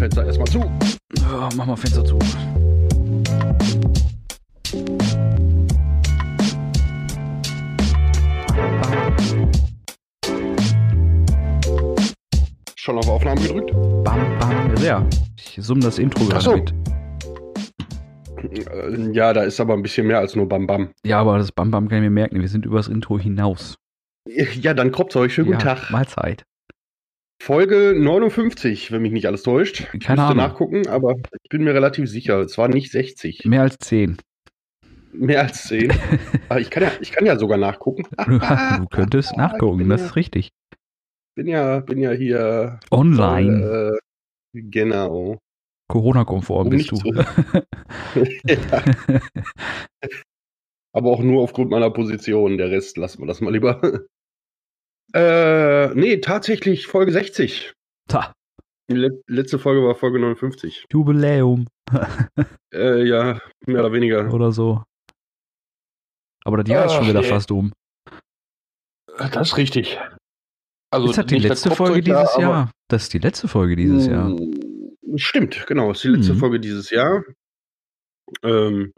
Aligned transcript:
Fenster 0.00 0.24
erstmal 0.24 0.46
zu. 0.48 0.60
Ja, 1.18 1.50
mach 1.56 1.66
mal 1.66 1.76
Fenster 1.76 2.02
zu. 2.02 2.18
Schon 12.76 12.96
auf 12.96 13.08
Aufnahme 13.10 13.42
gedrückt? 13.42 13.72
Bam, 14.02 14.38
bam. 14.38 14.76
Sehr. 14.78 15.06
Ich 15.36 15.58
summe 15.60 15.82
das 15.82 15.98
Intro 15.98 16.24
gerade 16.24 16.44
so. 16.44 16.56
mit. 16.56 16.72
Äh, 18.54 19.12
Ja, 19.12 19.34
da 19.34 19.42
ist 19.42 19.60
aber 19.60 19.74
ein 19.74 19.82
bisschen 19.82 20.06
mehr 20.06 20.20
als 20.20 20.34
nur 20.34 20.48
Bam 20.48 20.66
Bam. 20.66 20.92
Ja, 21.04 21.20
aber 21.20 21.36
das 21.36 21.52
Bam 21.52 21.70
Bam 21.70 21.90
kann 21.90 21.98
ich 21.98 22.04
mir 22.04 22.10
merken. 22.10 22.40
Wir 22.40 22.48
sind 22.48 22.64
übers 22.64 22.88
Intro 22.88 23.18
hinaus. 23.18 23.76
Ja, 24.26 24.72
dann 24.72 24.92
Kropzeug. 24.92 25.30
Schönen 25.30 25.48
guten 25.48 25.66
ja, 25.66 25.74
Tag. 25.74 25.90
Mahlzeit. 25.90 26.46
Folge 27.40 27.94
59, 27.96 28.92
wenn 28.92 29.00
mich 29.00 29.12
nicht 29.12 29.26
alles 29.26 29.42
täuscht. 29.42 29.88
Ich 29.94 30.00
Keine 30.00 30.20
müsste 30.20 30.22
Ahnung. 30.22 30.36
nachgucken, 30.36 30.86
aber 30.88 31.16
ich 31.42 31.48
bin 31.48 31.64
mir 31.64 31.72
relativ 31.72 32.08
sicher. 32.08 32.40
Es 32.40 32.58
war 32.58 32.68
nicht 32.68 32.92
60. 32.92 33.46
Mehr 33.46 33.62
als 33.62 33.78
10. 33.78 34.18
Mehr 35.12 35.40
als 35.40 35.64
10. 35.64 35.90
Aber 36.48 36.60
ich 36.60 36.70
kann 36.70 36.84
ja, 36.84 36.92
ich 37.00 37.10
kann 37.10 37.26
ja 37.26 37.36
sogar 37.36 37.58
nachgucken. 37.58 38.04
du 38.26 38.86
könntest 38.90 39.36
nachgucken, 39.36 39.88
das 39.88 40.02
ist 40.02 40.16
richtig. 40.16 40.50
Bin 41.34 41.48
ja, 41.48 41.80
bin 41.80 41.98
ja 41.98 42.12
hier. 42.12 42.78
Online. 42.92 43.98
Äh, 44.52 44.60
genau. 44.60 45.38
Corona-konform 45.88 46.68
bist 46.68 46.92
du. 46.92 46.96
ja, 48.46 48.84
aber 50.92 51.10
auch 51.10 51.22
nur 51.22 51.42
aufgrund 51.42 51.70
meiner 51.70 51.90
Position. 51.90 52.58
Der 52.58 52.70
Rest 52.70 52.96
lassen 52.96 53.22
wir 53.22 53.26
das 53.26 53.40
mal 53.40 53.52
lieber. 53.52 53.80
Äh, 55.14 55.94
nee, 55.94 56.18
tatsächlich 56.18 56.86
Folge 56.86 57.12
60. 57.12 57.72
Ta, 58.08 58.32
Die 58.90 58.94
let- 58.96 59.22
letzte 59.28 59.58
Folge 59.58 59.82
war 59.86 59.94
Folge 59.94 60.18
59. 60.20 60.84
Jubiläum 60.92 61.66
Äh, 62.72 63.04
ja, 63.08 63.40
mehr 63.66 63.80
oder 63.80 63.92
weniger. 63.92 64.32
oder 64.32 64.52
so. 64.52 64.84
Aber 66.44 66.58
das 66.58 66.68
Jahr 66.68 66.86
ist 66.86 66.92
schon 66.94 67.08
wieder 67.08 67.20
nee. 67.22 67.28
fast 67.28 67.50
um. 67.50 67.72
Das 69.18 69.48
ist 69.48 69.56
richtig. 69.56 69.98
Also 70.92 71.10
ist 71.10 71.18
das 71.18 71.26
die 71.26 71.38
letzte 71.38 71.68
das 71.70 71.78
Folge 71.78 72.00
da, 72.02 72.20
dieses 72.22 72.34
aber- 72.34 72.42
Jahr? 72.42 72.70
Das 72.88 73.02
ist 73.04 73.12
die 73.12 73.18
letzte 73.18 73.48
Folge 73.48 73.76
dieses 73.76 74.06
Jahr. 74.06 74.28
Mm, 74.30 75.16
Stimmt, 75.16 75.66
genau. 75.66 75.90
Ist 75.90 76.04
die 76.04 76.08
letzte 76.08 76.34
Mhm. 76.34 76.38
Folge 76.38 76.60
dieses 76.60 76.90
Jahr. 76.90 77.24
Ähm, 78.44 78.92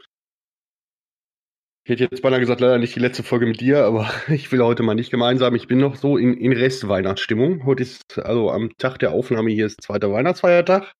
ich 1.85 1.91
hätte 1.91 2.03
jetzt 2.03 2.21
beinahe 2.21 2.39
gesagt, 2.39 2.61
leider 2.61 2.77
nicht 2.77 2.95
die 2.95 3.01
letzte 3.01 3.23
Folge 3.23 3.45
mit 3.45 3.59
dir, 3.59 3.83
aber 3.85 4.09
ich 4.29 4.51
will 4.51 4.63
heute 4.63 4.83
mal 4.83 4.95
nicht 4.95 5.11
gemeinsam. 5.11 5.55
Ich 5.55 5.67
bin 5.67 5.79
noch 5.79 5.95
so 5.95 6.17
in, 6.17 6.33
in 6.35 6.53
Rest-Weihnachtsstimmung. 6.53 7.65
Heute 7.65 7.83
ist, 7.83 8.19
also 8.19 8.51
am 8.51 8.71
Tag 8.77 8.99
der 8.99 9.11
Aufnahme 9.11 9.51
hier 9.51 9.65
ist 9.65 9.81
zweiter 9.81 10.11
Weihnachtsfeiertag 10.11 10.93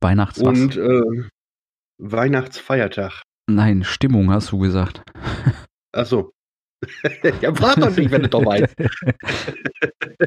Weihnachts 0.00 0.40
und 0.40 0.76
äh, 0.76 1.02
Weihnachtsfeiertag. 1.98 3.22
Nein, 3.50 3.84
Stimmung 3.84 4.30
hast 4.30 4.52
du 4.52 4.58
gesagt. 4.58 5.02
Achso. 5.92 6.32
ja, 7.40 7.54
frag 7.54 7.76
doch 7.76 7.94
nicht, 7.96 8.10
wenn 8.10 8.22
du 8.22 8.28
doch 8.28 8.44
weißt. 8.44 8.74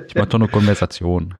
Ich 0.07 0.15
mach 0.15 0.25
doch 0.25 0.39
eine 0.39 0.47
Konversation. 0.47 1.35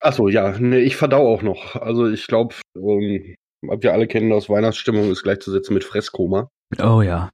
Achso, 0.00 0.28
ja, 0.28 0.58
nee, 0.58 0.80
ich 0.80 0.96
verdau 0.96 1.32
auch 1.32 1.42
noch. 1.42 1.76
Also 1.76 2.08
ich 2.08 2.26
glaube, 2.26 2.54
ähm, 2.76 3.34
wir 3.62 3.92
alle 3.92 4.06
kennen 4.06 4.30
das, 4.30 4.48
Weihnachtsstimmung 4.48 5.10
ist 5.10 5.22
gleichzusetzen 5.22 5.74
mit 5.74 5.84
Fresskoma. 5.84 6.50
Oh 6.82 7.02
ja. 7.02 7.30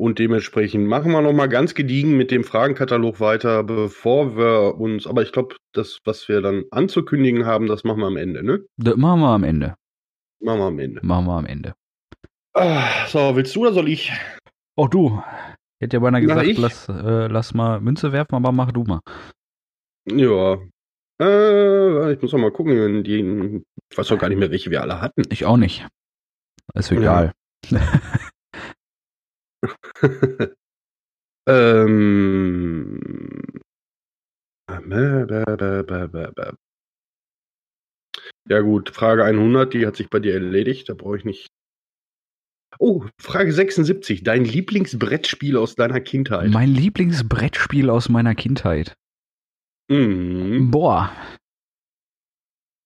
Und 0.00 0.18
dementsprechend 0.18 0.86
machen 0.86 1.12
wir 1.12 1.20
noch 1.20 1.34
mal 1.34 1.46
ganz 1.46 1.74
gediegen 1.74 2.16
mit 2.16 2.30
dem 2.30 2.42
Fragenkatalog 2.42 3.20
weiter, 3.20 3.62
bevor 3.62 4.34
wir 4.34 4.80
uns, 4.80 5.06
aber 5.06 5.20
ich 5.20 5.30
glaube, 5.30 5.56
das, 5.74 5.98
was 6.06 6.26
wir 6.26 6.40
dann 6.40 6.64
anzukündigen 6.70 7.44
haben, 7.44 7.66
das 7.66 7.84
machen 7.84 8.00
wir 8.00 8.06
am 8.06 8.16
Ende, 8.16 8.42
ne? 8.42 8.64
Das 8.78 8.96
machen 8.96 9.20
wir 9.20 9.28
am 9.28 9.44
Ende. 9.44 9.74
Machen 10.40 10.58
wir 10.58 10.64
am 10.64 10.78
Ende. 10.78 11.00
Machen 11.04 11.26
wir 11.26 11.34
am 11.34 11.44
Ende. 11.44 11.74
Ah, 12.54 13.06
so, 13.08 13.36
willst 13.36 13.54
du 13.54 13.60
oder 13.60 13.74
soll 13.74 13.90
ich? 13.90 14.10
Auch 14.74 14.88
du. 14.88 15.22
Ich 15.78 15.84
hätte 15.84 15.98
ja 15.98 16.00
beinahe 16.00 16.22
gesagt, 16.22 16.46
ich? 16.46 16.56
lass, 16.56 16.88
äh, 16.88 17.26
lass 17.26 17.52
mal 17.52 17.82
Münze 17.82 18.10
werfen, 18.10 18.36
aber 18.36 18.52
mach 18.52 18.72
du 18.72 18.84
mal. 18.84 19.00
Ja. 20.10 20.56
Äh, 21.20 22.14
ich 22.14 22.22
muss 22.22 22.32
noch 22.32 22.40
mal 22.40 22.52
gucken, 22.52 23.04
die, 23.04 23.62
ich 23.90 23.98
weiß 23.98 24.08
doch 24.08 24.18
gar 24.18 24.30
nicht 24.30 24.38
mehr, 24.38 24.50
welche 24.50 24.70
wir 24.70 24.80
alle 24.80 25.02
hatten. 25.02 25.24
Ich 25.28 25.44
auch 25.44 25.58
nicht. 25.58 25.86
Ist 26.72 26.90
Ja. 26.90 27.32
ähm. 31.48 33.00
Ja 38.48 38.60
gut, 38.60 38.90
Frage 38.90 39.24
100, 39.24 39.74
die 39.74 39.86
hat 39.86 39.96
sich 39.96 40.08
bei 40.10 40.18
dir 40.18 40.34
erledigt, 40.34 40.88
da 40.88 40.94
brauche 40.94 41.16
ich 41.16 41.24
nicht. 41.24 41.48
Oh, 42.78 43.04
Frage 43.20 43.52
76, 43.52 44.22
dein 44.22 44.44
Lieblingsbrettspiel 44.44 45.56
aus 45.56 45.74
deiner 45.74 46.00
Kindheit? 46.00 46.50
Mein 46.50 46.70
Lieblingsbrettspiel 46.70 47.90
aus 47.90 48.08
meiner 48.08 48.34
Kindheit. 48.34 48.94
Mhm. 49.90 50.70
Boah. 50.70 51.12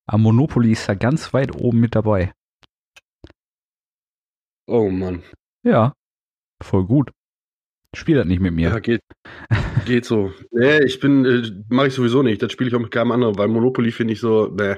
Am 0.07 0.23
Monopoly 0.23 0.73
ist 0.73 0.89
da 0.89 0.95
ganz 0.95 1.33
weit 1.33 1.55
oben 1.55 1.81
mit 1.81 1.95
dabei. 1.95 2.33
Oh 4.67 4.91
Mann, 4.91 5.23
Ja. 5.63 5.93
Voll 6.63 6.85
gut. 6.85 7.11
Spiel 7.95 8.17
das 8.17 8.27
nicht 8.27 8.41
mit 8.41 8.59
ja, 8.59 8.71
mir. 8.71 8.81
geht, 8.81 9.01
geht 9.87 10.05
so. 10.05 10.33
Nee, 10.51 10.83
ich 10.85 10.99
bin, 10.99 11.25
äh, 11.25 11.43
mache 11.69 11.89
ich 11.89 11.95
sowieso 11.95 12.23
nicht, 12.23 12.43
das 12.43 12.51
spiele 12.53 12.69
ich 12.69 12.75
auch 12.75 12.81
mit 12.81 12.91
keinem 12.91 13.13
anderen, 13.13 13.39
weil 13.39 13.49
Monopoly 13.49 13.93
finde 13.93 14.15
ich 14.15 14.21
so, 14.21 14.49
nee. 14.49 14.77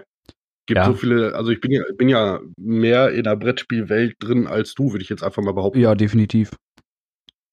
Gibt 0.66 0.78
Ja. 0.78 0.86
so 0.86 0.94
viele, 0.94 1.34
also 1.34 1.50
ich 1.52 1.60
bin 1.60 1.70
ja, 1.70 1.82
bin 1.96 2.08
ja 2.08 2.40
mehr 2.58 3.12
in 3.12 3.22
der 3.24 3.36
Brettspielwelt 3.36 4.16
drin 4.18 4.46
als 4.46 4.74
du, 4.74 4.92
würde 4.92 5.02
ich 5.02 5.08
jetzt 5.08 5.22
einfach 5.22 5.42
mal 5.42 5.52
behaupten. 5.52 5.78
Ja, 5.78 5.94
definitiv. 5.94 6.50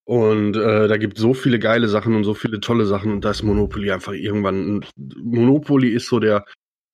Und 0.05 0.57
äh, 0.57 0.87
da 0.87 0.97
gibt 0.97 1.17
so 1.17 1.33
viele 1.33 1.59
geile 1.59 1.87
Sachen 1.87 2.15
und 2.15 2.23
so 2.25 2.33
viele 2.33 2.59
tolle 2.59 2.85
Sachen 2.85 3.11
und 3.11 3.23
da 3.23 3.31
ist 3.31 3.43
Monopoly 3.43 3.91
einfach 3.91 4.13
irgendwann. 4.13 4.83
Monopoly 4.97 5.89
ist 5.89 6.07
so 6.07 6.19
der, 6.19 6.43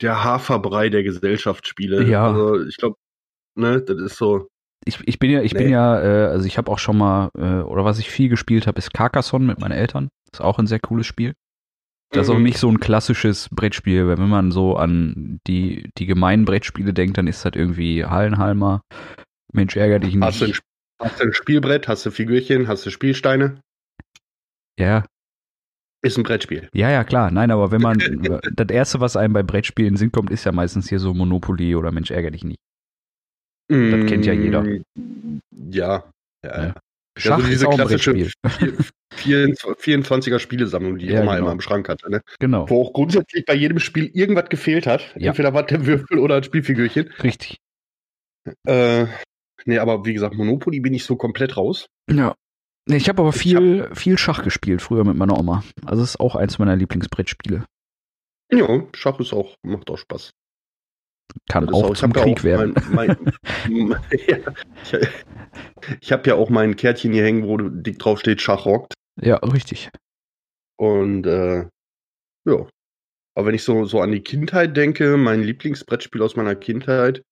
der 0.02 0.24
Haferbrei 0.24 0.90
der 0.90 1.04
Gesellschaftsspiele. 1.04 2.04
Ja. 2.04 2.28
Also 2.28 2.64
ich 2.66 2.78
glaube, 2.78 2.98
ne, 3.56 3.82
das 3.82 3.98
ist 4.00 4.18
so. 4.18 4.48
Ich, 4.86 5.00
ich 5.08 5.20
bin 5.20 5.30
ja, 5.32 5.42
ich 5.42 5.54
bin 5.54 5.68
Nee. 5.68 5.74
ja, 5.74 6.02
äh, 6.02 6.28
also 6.28 6.46
ich 6.48 6.58
habe 6.58 6.72
auch 6.72 6.80
schon 6.80 6.98
mal, 6.98 7.30
äh, 7.38 7.62
oder 7.62 7.86
was 7.86 8.00
ich 8.00 8.10
viel 8.10 8.30
gespielt 8.30 8.66
habe, 8.68 8.78
ist 8.80 8.94
Carcassonne 8.94 9.46
mit 9.46 9.60
meinen 9.60 9.74
Eltern. 9.74 10.10
Ist 10.32 10.42
auch 10.42 10.58
ein 10.60 10.68
sehr 10.68 10.80
cooles 10.80 11.06
Spiel. 11.06 11.34
Das 12.12 12.26
ist 12.28 12.30
auch 12.34 12.38
Mhm. 12.38 12.44
nicht 12.44 12.58
so 12.58 12.70
ein 12.70 12.80
klassisches 12.80 13.50
Brettspiel, 13.52 14.08
weil 14.08 14.18
wenn 14.18 14.30
man 14.30 14.52
so 14.52 14.76
an 14.78 15.40
die, 15.48 15.90
die 15.98 16.06
gemeinen 16.08 16.46
Brettspiele 16.46 16.94
denkt, 16.94 17.18
dann 17.18 17.28
ist 17.28 17.46
das 17.46 17.52
irgendwie 17.56 18.04
Hallenhalmer, 18.06 18.82
Mensch 19.54 19.76
ärger 19.76 20.00
dich 20.00 20.16
Hast 20.20 20.42
du, 20.42 20.46
ein, 20.46 20.50
nicht. 20.50 20.62
hast 21.02 21.20
du 21.20 21.26
ein 21.26 21.34
Spielbrett, 21.34 21.88
hast 21.88 22.06
du 22.06 22.12
Figürchen, 22.12 22.68
hast 22.68 22.86
du 22.86 22.90
Spielsteine? 22.90 23.62
Ja, 24.80 25.04
Ist 26.02 26.18
ein 26.18 26.24
Brettspiel. 26.24 26.70
ja, 26.74 26.90
ja, 26.90 27.04
klar. 27.04 27.30
Nein, 27.32 27.52
aber 27.52 27.72
wenn 27.72 27.82
man, 27.82 28.00
das 28.56 28.70
erste, 28.70 29.02
was 29.02 29.18
einem 29.18 29.34
bei 29.34 29.44
Brettspielen 29.44 29.90
in 29.90 29.94
den 29.96 30.00
Sinn 30.00 30.12
kommt, 30.12 30.32
ist 30.32 30.46
ja 30.46 30.52
meistens 30.52 30.88
hier 30.90 31.00
so 31.00 31.14
Monopoly 31.14 31.76
oder 31.76 31.92
Mensch 31.92 32.10
ärger 32.12 32.32
dich 32.32 32.44
nicht. 32.46 32.60
Das 33.70 34.06
kennt 34.10 34.26
ja 34.26 34.34
jeder. 34.34 34.64
Mm, 34.64 34.84
Ja. 35.70 36.10
ja, 36.44 36.64
ja. 36.66 36.74
Schach 37.18 37.38
so 37.40 37.44
ist 37.44 37.52
diese 37.52 37.68
klassische 37.68 38.14
Brettspiel. 38.14 38.86
24er 39.18 40.40
Spielesammlung, 40.40 40.98
die 40.98 41.08
Ja, 41.12 41.22
Oma 41.22 41.34
genau. 41.36 41.46
immer 41.48 41.52
im 41.54 41.62
Schrank 41.62 41.90
hatte. 41.90 42.10
Ne? 42.10 42.22
Genau, 42.40 42.70
Wo 42.70 42.82
auch 42.84 42.94
grundsätzlich 42.94 43.46
bei 43.46 43.54
jedem 43.56 43.80
Spiel 43.80 44.06
irgendwas 44.14 44.50
gefehlt 44.50 44.88
hat. 44.88 45.14
Ja. 45.16 45.30
Entweder 45.32 45.54
war 45.54 45.64
der 45.64 45.86
Würfel 45.86 46.20
oder 46.20 46.36
ein 46.38 46.44
Spielfigürchen. 46.44 47.10
richtig. 47.24 47.58
Äh, 48.66 49.06
nee, 49.66 49.78
aber 49.80 50.06
wie 50.06 50.14
gesagt, 50.14 50.36
Monopoly 50.36 50.80
bin 50.80 50.94
ich 50.94 51.04
so 51.04 51.16
komplett 51.16 51.58
raus. 51.58 51.88
Ja. 52.10 52.36
Nee, 52.88 52.98
Ich 52.98 53.10
habe 53.10 53.22
aber 53.22 53.34
viel, 53.34 53.90
viel 53.94 54.18
Schach 54.18 54.44
gespielt 54.44 54.82
früher 54.82 55.04
mit 55.04 55.16
meiner 55.16 55.38
Oma. 55.38 55.64
Also 55.86 56.02
es 56.02 56.12
ist 56.12 56.20
auch 56.20 56.36
eins 56.36 56.58
meiner 56.58 56.76
Lieblingsbrettspiele. 56.76 57.66
Ja, 58.52 58.84
Schach 58.96 59.20
ist 59.20 59.34
auch, 59.34 59.54
macht 59.62 59.92
auch 59.92 59.98
Spaß. 59.98 60.32
Kann 61.48 61.68
Das 61.68 61.76
auch 61.76 61.94
ich 61.94 62.00
zum 62.00 62.14
Krieg 62.14 62.40
auch 62.40 62.44
werden. 62.44 62.76
Mein, 62.92 63.18
mein, 63.70 63.98
ja, 64.28 64.38
ich 64.84 65.10
ich 66.02 66.12
habe 66.12 66.30
ja 66.30 66.36
auch 66.36 66.50
mein 66.50 66.76
Kärtchen 66.76 67.14
hier 67.14 67.24
hängen, 67.24 67.48
wo 67.48 67.58
dick 67.58 68.00
drauf 68.00 68.20
steht, 68.20 68.42
Schach 68.42 68.66
rockt. 68.66 68.94
Ja, 69.22 69.38
richtig. 69.38 69.90
Und 70.78 71.26
äh, 71.26 71.68
ja. 72.46 72.68
Aber 73.36 73.48
wenn 73.48 73.56
ich 73.56 73.64
so, 73.64 73.86
so 73.86 74.02
an 74.02 74.12
die 74.12 74.22
Kindheit 74.22 74.76
denke, 74.76 75.18
mein 75.18 75.44
Lieblingsbrettspiel 75.44 76.22
aus 76.22 76.36
meiner 76.36 76.56
Kindheit, 76.56 77.24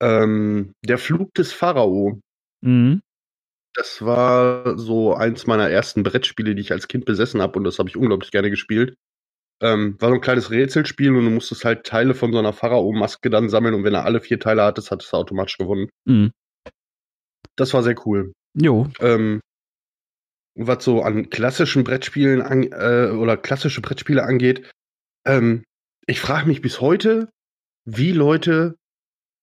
ähm, 0.00 0.72
der 0.84 0.98
Flug 0.98 1.34
des 1.34 1.52
Pharao. 1.52 2.20
Mhm. 2.62 3.02
Das 3.74 4.04
war 4.04 4.78
so 4.78 5.14
eins 5.14 5.46
meiner 5.46 5.70
ersten 5.70 6.02
Brettspiele, 6.02 6.54
die 6.54 6.62
ich 6.62 6.72
als 6.72 6.88
Kind 6.88 7.04
besessen 7.04 7.40
habe 7.40 7.58
und 7.58 7.64
das 7.64 7.78
habe 7.78 7.88
ich 7.88 7.96
unglaublich 7.96 8.30
gerne 8.30 8.50
gespielt. 8.50 8.96
Ähm, 9.62 9.96
war 9.98 10.08
so 10.08 10.14
ein 10.14 10.20
kleines 10.20 10.50
Rätselspiel 10.50 11.14
und 11.14 11.24
du 11.24 11.30
musstest 11.30 11.64
halt 11.64 11.84
Teile 11.84 12.14
von 12.14 12.32
so 12.32 12.38
einer 12.38 12.52
Pharao-Maske 12.52 13.28
dann 13.28 13.50
sammeln 13.50 13.74
und 13.74 13.84
wenn 13.84 13.94
er 13.94 14.04
alle 14.04 14.20
vier 14.20 14.40
Teile 14.40 14.62
hattest, 14.62 14.90
hattest 14.90 15.12
du 15.12 15.18
automatisch 15.18 15.58
gewonnen. 15.58 15.90
Mhm. 16.06 16.32
Das 17.56 17.74
war 17.74 17.82
sehr 17.82 17.96
cool. 18.06 18.32
Jo. 18.54 18.88
Ähm, 19.00 19.40
was 20.54 20.84
so 20.84 21.02
an 21.02 21.30
klassischen 21.30 21.84
Brettspielen 21.84 22.42
an, 22.42 22.62
äh, 22.72 23.10
oder 23.10 23.36
klassische 23.36 23.82
Brettspiele 23.82 24.22
angeht, 24.22 24.70
ähm, 25.26 25.64
ich 26.06 26.20
frage 26.20 26.46
mich 26.46 26.62
bis 26.62 26.80
heute, 26.80 27.28
wie 27.84 28.12
Leute 28.12 28.76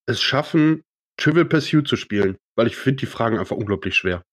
es 0.07 0.21
schaffen, 0.21 0.81
Trivial 1.17 1.45
Pursuit 1.45 1.87
zu 1.87 1.95
spielen, 1.95 2.37
weil 2.55 2.67
ich 2.67 2.75
finde 2.75 2.97
die 2.97 3.05
Fragen 3.05 3.37
einfach 3.37 3.55
unglaublich 3.55 3.95
schwer. 3.95 4.23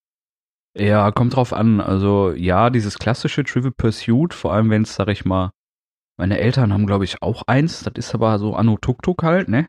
Ja, 0.77 1.13
kommt 1.13 1.37
drauf 1.37 1.53
an. 1.53 1.81
Also 1.81 2.33
ja, 2.33 2.71
dieses 2.71 2.99
klassische 2.99 3.45
Trivial 3.45 3.73
Pursuit, 3.77 4.35
vor 4.35 4.53
allem 4.53 4.71
wenn 4.71 4.83
es, 4.83 4.95
sag 4.95 5.09
ich 5.09 5.25
mal, 5.25 5.51
meine 6.17 6.39
Eltern 6.39 6.73
haben, 6.73 6.87
glaube 6.87 7.05
ich, 7.05 7.23
auch 7.23 7.43
eins. 7.47 7.83
Das 7.83 7.93
ist 7.97 8.15
aber 8.15 8.39
so 8.39 8.55
Anno 8.55 8.77
Tuk 8.81 9.03
Tuk 9.03 9.23
halt, 9.23 9.49
ne? 9.49 9.67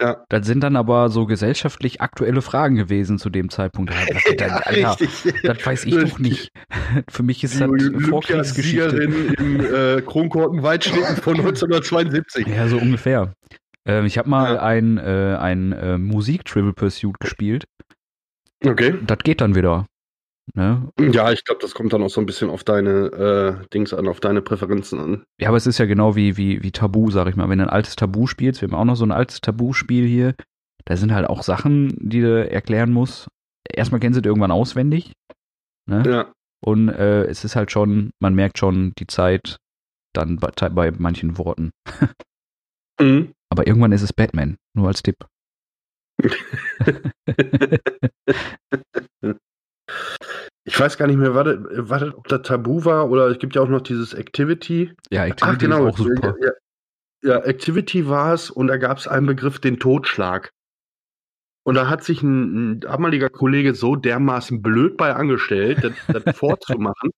Ja. 0.00 0.24
Das 0.28 0.44
sind 0.44 0.60
dann 0.64 0.74
aber 0.74 1.08
so 1.08 1.24
gesellschaftlich 1.24 2.00
aktuelle 2.00 2.42
Fragen 2.42 2.74
gewesen 2.74 3.16
zu 3.18 3.30
dem 3.30 3.48
Zeitpunkt. 3.48 3.92
Das, 3.92 4.24
Ja, 4.40 4.46
Alter, 4.56 5.00
richtig. 5.00 5.42
das 5.42 5.64
weiß 5.64 5.84
ich 5.84 5.94
doch 5.94 6.18
nicht. 6.18 6.48
Für 7.08 7.22
mich 7.22 7.44
ist 7.44 7.60
das 7.60 7.70
Vorkriegsgeschichte. 8.08 8.96
Im 9.38 9.60
äh, 9.60 10.02
Kronkorken-Weitschnitten 10.02 11.16
von 11.16 11.34
1972. 11.38 12.46
Ja, 12.48 12.66
so 12.66 12.78
ungefähr. 12.78 13.32
Ähm, 13.86 14.04
ich 14.06 14.18
habe 14.18 14.28
mal 14.28 14.54
Ja. 14.54 14.62
ein, 14.62 14.98
äh, 14.98 15.36
ein 15.40 15.72
äh, 15.72 15.96
Musik-Trivial 15.98 16.72
Pursuit 16.72 17.20
gespielt. 17.20 17.64
Okay. 18.66 18.94
Das 19.06 19.18
geht 19.18 19.40
dann 19.40 19.54
wieder. 19.54 19.86
Ne? 20.52 20.90
Ja, 21.00 21.32
ich 21.32 21.44
glaube, 21.44 21.62
das 21.62 21.74
kommt 21.74 21.92
dann 21.92 22.02
auch 22.02 22.10
so 22.10 22.20
ein 22.20 22.26
bisschen 22.26 22.50
auf 22.50 22.64
deine 22.64 23.60
äh, 23.62 23.66
Dings 23.72 23.94
an, 23.94 24.06
auf 24.06 24.20
deine 24.20 24.42
Präferenzen 24.42 25.00
an. 25.00 25.24
Ja, 25.40 25.48
aber 25.48 25.56
es 25.56 25.66
ist 25.66 25.78
ja 25.78 25.86
genau 25.86 26.16
wie, 26.16 26.36
wie, 26.36 26.62
wie 26.62 26.70
Tabu, 26.70 27.10
sag 27.10 27.28
ich 27.28 27.36
mal. 27.36 27.48
Wenn 27.48 27.58
du 27.58 27.64
ein 27.64 27.70
altes 27.70 27.96
Tabu 27.96 28.26
spielst, 28.26 28.60
wir 28.60 28.68
haben 28.68 28.76
auch 28.76 28.84
noch 28.84 28.96
so 28.96 29.06
ein 29.06 29.12
altes 29.12 29.40
Tabu-Spiel 29.40 30.06
hier, 30.06 30.34
da 30.84 30.96
sind 30.96 31.14
halt 31.14 31.26
auch 31.26 31.42
Sachen, 31.42 31.96
die 31.98 32.20
du 32.20 32.48
erklären 32.48 32.92
musst. 32.92 33.28
Erstmal 33.68 34.00
kennst 34.00 34.18
du 34.18 34.20
das 34.20 34.28
irgendwann 34.28 34.50
auswendig. 34.50 35.14
Ne? 35.88 36.02
Ja. 36.06 36.32
Und 36.62 36.90
äh, 36.90 37.24
es 37.24 37.44
ist 37.44 37.56
halt 37.56 37.70
schon, 37.70 38.10
man 38.20 38.34
merkt 38.34 38.58
schon 38.58 38.92
die 38.98 39.06
Zeit 39.06 39.56
dann 40.12 40.36
bei, 40.36 40.50
bei 40.68 40.90
manchen 40.92 41.38
Worten. 41.38 41.70
Mhm. 43.00 43.32
Aber 43.50 43.66
irgendwann 43.66 43.92
ist 43.92 44.02
es 44.02 44.12
Batman, 44.12 44.56
nur 44.76 44.88
als 44.88 45.02
Tipp. 45.02 45.16
Ich 50.66 50.78
weiß 50.78 50.96
gar 50.96 51.06
nicht 51.06 51.18
mehr, 51.18 51.34
war 51.34 51.44
das, 51.44 51.58
war 51.72 52.00
das, 52.00 52.14
ob 52.14 52.26
das 52.28 52.42
Tabu 52.42 52.84
war 52.84 53.10
oder 53.10 53.26
es 53.28 53.38
gibt 53.38 53.54
ja 53.54 53.62
auch 53.62 53.68
noch 53.68 53.82
dieses 53.82 54.14
Activity. 54.14 54.92
Ja, 55.10 55.26
Activity 55.26 55.54
Ach, 55.54 55.58
genau. 55.58 55.88
auch 55.88 55.96
super. 55.96 56.34
Ja, 56.40 56.52
ja, 57.22 57.38
Activity 57.38 58.08
war 58.08 58.34
es 58.34 58.50
und 58.50 58.66
da 58.66 58.76
gab 58.76 58.98
es 58.98 59.08
einen 59.08 59.26
Begriff, 59.26 59.58
den 59.58 59.78
Totschlag. 59.78 60.50
Und 61.66 61.74
da 61.74 61.88
hat 61.88 62.04
sich 62.04 62.22
ein, 62.22 62.72
ein 62.72 62.80
damaliger 62.80 63.30
Kollege 63.30 63.74
so 63.74 63.96
dermaßen 63.96 64.60
blöd 64.60 64.98
bei 64.98 65.14
angestellt, 65.14 65.82
das, 65.82 65.92
das 66.22 66.36
vorzumachen. 66.36 67.10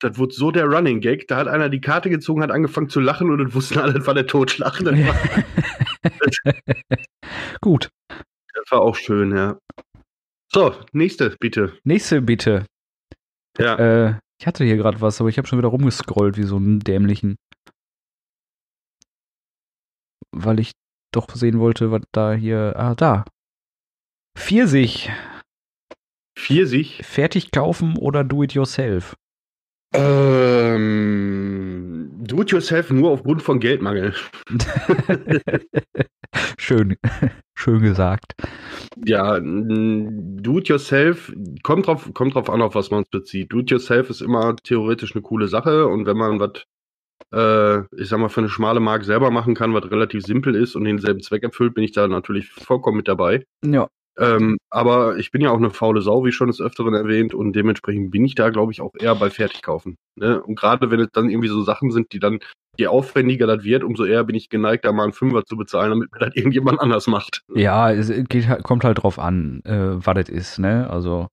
Das 0.00 0.16
wurde 0.16 0.32
so 0.32 0.52
der 0.52 0.66
Running 0.66 1.00
Gag. 1.00 1.26
Da 1.26 1.36
hat 1.36 1.48
einer 1.48 1.68
die 1.68 1.80
Karte 1.80 2.08
gezogen, 2.08 2.40
hat 2.42 2.52
angefangen 2.52 2.88
zu 2.88 3.00
lachen 3.00 3.30
und 3.30 3.38
dann 3.38 3.54
wussten 3.54 3.80
alle, 3.80 3.94
das 3.94 4.06
war 4.06 4.14
der 4.14 4.26
Totschlag. 4.26 4.78
Das 6.00 6.14
war, 6.44 6.54
Gut. 7.60 7.88
das 8.08 8.70
war 8.70 8.80
auch 8.80 8.94
schön, 8.94 9.36
ja. 9.36 9.58
So, 10.52 10.74
nächste, 10.92 11.36
bitte. 11.40 11.76
Nächste 11.82 12.22
bitte. 12.22 12.64
Ja. 13.58 13.76
Äh, 13.76 14.18
ich 14.40 14.46
hatte 14.46 14.64
hier 14.64 14.76
gerade 14.76 15.00
was, 15.00 15.20
aber 15.20 15.28
ich 15.28 15.38
habe 15.38 15.48
schon 15.48 15.58
wieder 15.58 15.68
rumgescrollt 15.68 16.36
wie 16.36 16.44
so 16.44 16.56
einen 16.56 16.80
dämlichen. 16.80 17.36
Weil 20.30 20.60
ich 20.60 20.72
doch 21.12 21.34
sehen 21.34 21.58
wollte, 21.58 21.90
was 21.90 22.02
da 22.12 22.34
hier. 22.34 22.74
Ah, 22.76 22.94
da. 22.94 23.24
Pfirsich. 24.36 25.10
Pfirsich. 26.38 27.02
Fertig 27.04 27.50
kaufen 27.50 27.96
oder 27.96 28.24
do 28.24 28.44
it 28.44 28.52
yourself? 28.52 29.16
Ähm, 29.94 32.10
do 32.18 32.42
it 32.42 32.52
yourself 32.52 32.90
nur 32.90 33.10
aufgrund 33.10 33.42
von 33.42 33.58
Geldmangel. 33.58 34.14
Schön. 36.58 36.96
Schön 37.58 37.82
gesagt. 37.82 38.34
Ja, 39.04 39.36
n- 39.36 40.36
do 40.40 40.58
it 40.58 40.68
yourself 40.68 41.32
kommt 41.64 41.88
drauf, 41.88 42.08
kommt 42.14 42.36
drauf 42.36 42.48
an, 42.50 42.62
auf 42.62 42.76
was 42.76 42.92
man 42.92 43.02
es 43.02 43.08
bezieht. 43.08 43.52
Do 43.52 43.58
it 43.58 43.70
yourself 43.70 44.10
ist 44.10 44.20
immer 44.20 44.54
theoretisch 44.54 45.12
eine 45.12 45.22
coole 45.22 45.48
Sache 45.48 45.88
und 45.88 46.06
wenn 46.06 46.16
man 46.16 46.38
was, 46.38 46.62
äh, 47.34 47.80
ich 48.00 48.08
sag 48.08 48.20
mal, 48.20 48.28
für 48.28 48.42
eine 48.42 48.48
schmale 48.48 48.78
Mark 48.78 49.04
selber 49.04 49.32
machen 49.32 49.56
kann, 49.56 49.74
was 49.74 49.90
relativ 49.90 50.22
simpel 50.22 50.54
ist 50.54 50.76
und 50.76 50.84
denselben 50.84 51.20
Zweck 51.20 51.42
erfüllt, 51.42 51.74
bin 51.74 51.82
ich 51.82 51.90
da 51.90 52.06
natürlich 52.06 52.48
vollkommen 52.48 52.98
mit 52.98 53.08
dabei. 53.08 53.44
Ja. 53.64 53.88
Ähm, 54.16 54.58
aber 54.70 55.16
ich 55.16 55.32
bin 55.32 55.40
ja 55.40 55.50
auch 55.50 55.56
eine 55.56 55.70
faule 55.70 56.00
Sau, 56.00 56.24
wie 56.24 56.32
schon 56.32 56.46
des 56.46 56.60
Öfteren 56.60 56.94
erwähnt, 56.94 57.34
und 57.34 57.54
dementsprechend 57.54 58.12
bin 58.12 58.24
ich 58.24 58.36
da, 58.36 58.50
glaube 58.50 58.70
ich, 58.70 58.80
auch 58.80 58.92
eher 59.00 59.16
bei 59.16 59.30
Fertigkaufen. 59.30 59.96
Ne? 60.14 60.40
Und 60.40 60.56
gerade 60.56 60.92
wenn 60.92 61.00
es 61.00 61.10
dann 61.12 61.28
irgendwie 61.28 61.48
so 61.48 61.62
Sachen 61.62 61.90
sind, 61.90 62.12
die 62.12 62.20
dann, 62.20 62.38
je 62.78 62.86
aufwendiger 62.86 63.46
das 63.46 63.64
wird, 63.64 63.82
umso 63.84 64.04
eher 64.04 64.24
bin 64.24 64.36
ich 64.36 64.48
geneigt, 64.48 64.84
da 64.84 64.92
mal 64.92 65.02
einen 65.04 65.12
Fünfer 65.12 65.44
zu 65.44 65.56
bezahlen, 65.56 65.90
damit 65.90 66.12
mir 66.12 66.18
das 66.20 66.34
irgendjemand 66.36 66.80
anders 66.80 67.06
macht. 67.08 67.42
Ja, 67.54 67.90
es 67.90 68.10
geht, 68.28 68.48
halt- 68.48 68.62
kommt 68.62 68.84
halt 68.84 69.02
drauf 69.02 69.18
an, 69.18 69.60
äh, 69.64 70.04
was 70.04 70.14
das 70.14 70.28
ist, 70.28 70.58
ne? 70.58 70.88
Also, 70.88 71.26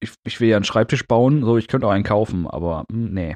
ich, 0.00 0.12
ich 0.24 0.40
will 0.40 0.48
ja 0.48 0.56
einen 0.56 0.64
Schreibtisch 0.64 1.06
bauen, 1.06 1.42
so, 1.44 1.56
ich 1.58 1.68
könnte 1.68 1.86
auch 1.86 1.90
einen 1.92 2.04
kaufen, 2.04 2.46
aber 2.46 2.84
hm, 2.90 3.12
nee, 3.12 3.34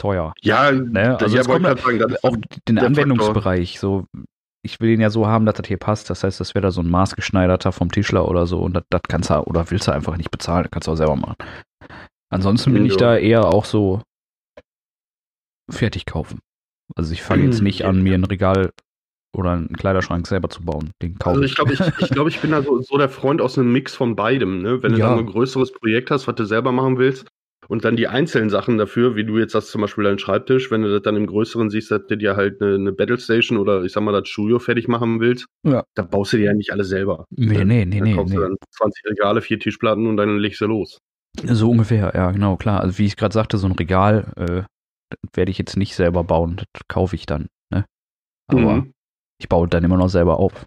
teuer. 0.00 0.32
Ja, 0.42 0.70
Ne? 0.72 1.18
Also, 1.18 1.34
ja, 1.34 1.42
es 1.42 1.46
kommt 1.48 1.60
ich 1.60 1.66
grad 1.66 1.80
sagen, 1.80 2.16
auch 2.22 2.36
den 2.68 2.78
Anwendungsbereich, 2.78 3.78
so, 3.78 4.06
ich 4.64 4.80
will 4.80 4.90
ihn 4.90 5.00
ja 5.00 5.10
so 5.10 5.26
haben, 5.26 5.46
dass 5.46 5.56
das 5.56 5.66
hier 5.68 5.76
passt. 5.76 6.08
Das 6.10 6.24
heißt, 6.24 6.40
das 6.40 6.54
wäre 6.54 6.62
da 6.62 6.70
so 6.70 6.80
ein 6.80 6.88
maßgeschneiderter 6.88 7.70
vom 7.70 7.90
Tischler 7.92 8.26
oder 8.28 8.46
so 8.46 8.60
und 8.60 8.74
das, 8.74 8.84
das 8.90 9.02
kannst 9.08 9.30
du, 9.30 9.34
oder 9.42 9.70
willst 9.70 9.86
du 9.88 9.92
einfach 9.92 10.16
nicht 10.16 10.30
bezahlen, 10.30 10.62
das 10.64 10.70
kannst 10.70 10.88
du 10.88 10.92
auch 10.92 10.96
selber 10.96 11.16
machen. 11.16 11.36
Ansonsten 12.32 12.72
bin 12.72 12.86
ich 12.86 12.92
Ja. 12.92 12.98
da 12.98 13.16
eher 13.16 13.44
auch 13.46 13.64
so 13.64 14.00
fertig 15.70 16.06
kaufen. 16.06 16.40
Also, 16.96 17.12
ich 17.12 17.22
fange 17.22 17.44
jetzt 17.44 17.62
nicht 17.62 17.84
an, 17.84 18.02
mir 18.02 18.14
ein 18.14 18.24
Regal 18.24 18.70
oder 19.36 19.52
einen 19.52 19.72
Kleiderschrank 19.72 20.26
selber 20.26 20.48
zu 20.48 20.62
bauen. 20.64 20.90
Den 21.02 21.18
kaufe 21.18 21.36
Also 21.36 21.42
ich 21.42 21.54
glaube, 21.56 21.72
ich, 21.72 21.80
ich, 21.98 22.10
glaub, 22.10 22.28
ich 22.28 22.40
bin 22.40 22.52
da 22.52 22.62
so, 22.62 22.80
so 22.82 22.98
der 22.98 23.08
Freund 23.08 23.40
aus 23.40 23.58
einem 23.58 23.72
Mix 23.72 23.94
von 23.94 24.14
beidem. 24.14 24.62
Ne? 24.62 24.82
Wenn 24.82 24.92
du 24.92 24.98
Ja. 24.98 25.08
dann 25.08 25.18
ein 25.18 25.26
größeres 25.26 25.72
Projekt 25.72 26.10
hast, 26.10 26.28
was 26.28 26.34
du 26.36 26.44
selber 26.44 26.70
machen 26.72 26.98
willst, 26.98 27.26
und 27.68 27.84
dann 27.86 27.96
die 27.96 28.06
einzelnen 28.08 28.50
Sachen 28.50 28.76
dafür, 28.76 29.16
wie 29.16 29.24
du 29.24 29.38
jetzt 29.38 29.54
hast 29.54 29.68
zum 29.68 29.80
Beispiel 29.80 30.04
deinen 30.04 30.18
Schreibtisch, 30.18 30.70
wenn 30.70 30.82
du 30.82 30.92
das 30.92 31.00
dann 31.02 31.16
im 31.16 31.26
Größeren 31.26 31.70
siehst, 31.70 31.90
dass 31.90 32.06
du 32.06 32.16
dir 32.18 32.36
halt 32.36 32.60
eine, 32.60 32.74
eine 32.74 32.92
Battlestation 32.92 33.56
oder 33.58 33.82
ich 33.84 33.92
sag 33.92 34.02
mal 34.02 34.12
das 34.12 34.28
Studio 34.28 34.58
fertig 34.58 34.86
machen 34.86 35.18
willst, 35.18 35.46
Ja. 35.64 35.82
da 35.94 36.02
baust 36.02 36.34
du 36.34 36.36
dir 36.36 36.44
ja 36.44 36.52
nicht 36.52 36.72
alle 36.72 36.84
selber. 36.84 37.24
Nee, 37.30 37.64
nee, 37.64 37.86
nee, 37.86 37.98
Da 38.00 38.04
nee, 38.04 38.14
kaufst 38.14 38.34
du 38.34 38.38
nee. 38.40 38.44
dann 38.44 38.56
20 38.70 39.04
Regale, 39.06 39.40
vier 39.40 39.58
Tischplatten 39.58 40.06
und 40.06 40.18
dann 40.18 40.36
legst 40.38 40.60
du 40.60 40.66
los. 40.66 40.98
So 41.42 41.70
ungefähr, 41.70 42.12
ja, 42.14 42.30
genau, 42.32 42.56
klar. 42.56 42.80
Also 42.80 42.98
wie 42.98 43.06
ich 43.06 43.16
gerade 43.16 43.32
sagte, 43.32 43.56
so 43.56 43.66
ein 43.66 43.72
Regal 43.72 44.32
äh, 44.36 44.62
werde 45.32 45.50
ich 45.50 45.58
jetzt 45.58 45.76
nicht 45.76 45.94
selber 45.94 46.24
bauen, 46.24 46.56
das 46.56 46.66
kaufe 46.88 47.16
ich 47.16 47.26
dann. 47.26 47.48
Ne? 47.72 47.84
Aber 48.48 48.76
Mhm. 48.76 48.92
ich 49.40 49.48
baue 49.48 49.68
dann 49.68 49.84
immer 49.84 49.96
noch 49.96 50.08
selber 50.08 50.38
auf. 50.38 50.66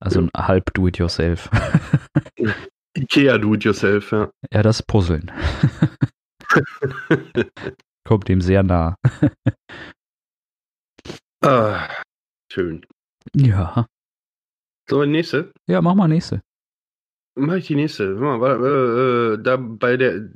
Also 0.00 0.20
ein 0.20 0.30
halb 0.36 0.72
do-it-yourself. 0.74 1.48
Ikea 2.96 3.38
do-it-yourself, 3.38 4.12
ja. 4.12 4.30
ja, 4.52 4.62
das 4.62 4.82
Puzzeln. 4.82 5.30
Kommt 8.06 8.28
dem 8.28 8.40
sehr 8.40 8.62
nah. 8.62 8.96
ah, 11.44 11.88
schön. 12.52 12.84
Ja. 13.34 13.86
So, 14.90 15.04
nächste. 15.04 15.52
Ja, 15.68 15.80
mach 15.80 15.94
mal 15.94 16.08
nächste. 16.08 16.42
Mach 17.38 17.54
ich 17.54 17.68
die 17.68 17.76
nächste. 17.76 18.14
Mal, 18.14 18.42
äh, 18.42 19.34
äh, 19.34 19.42
da 19.42 19.56
bei 19.56 19.96
der 19.96 20.28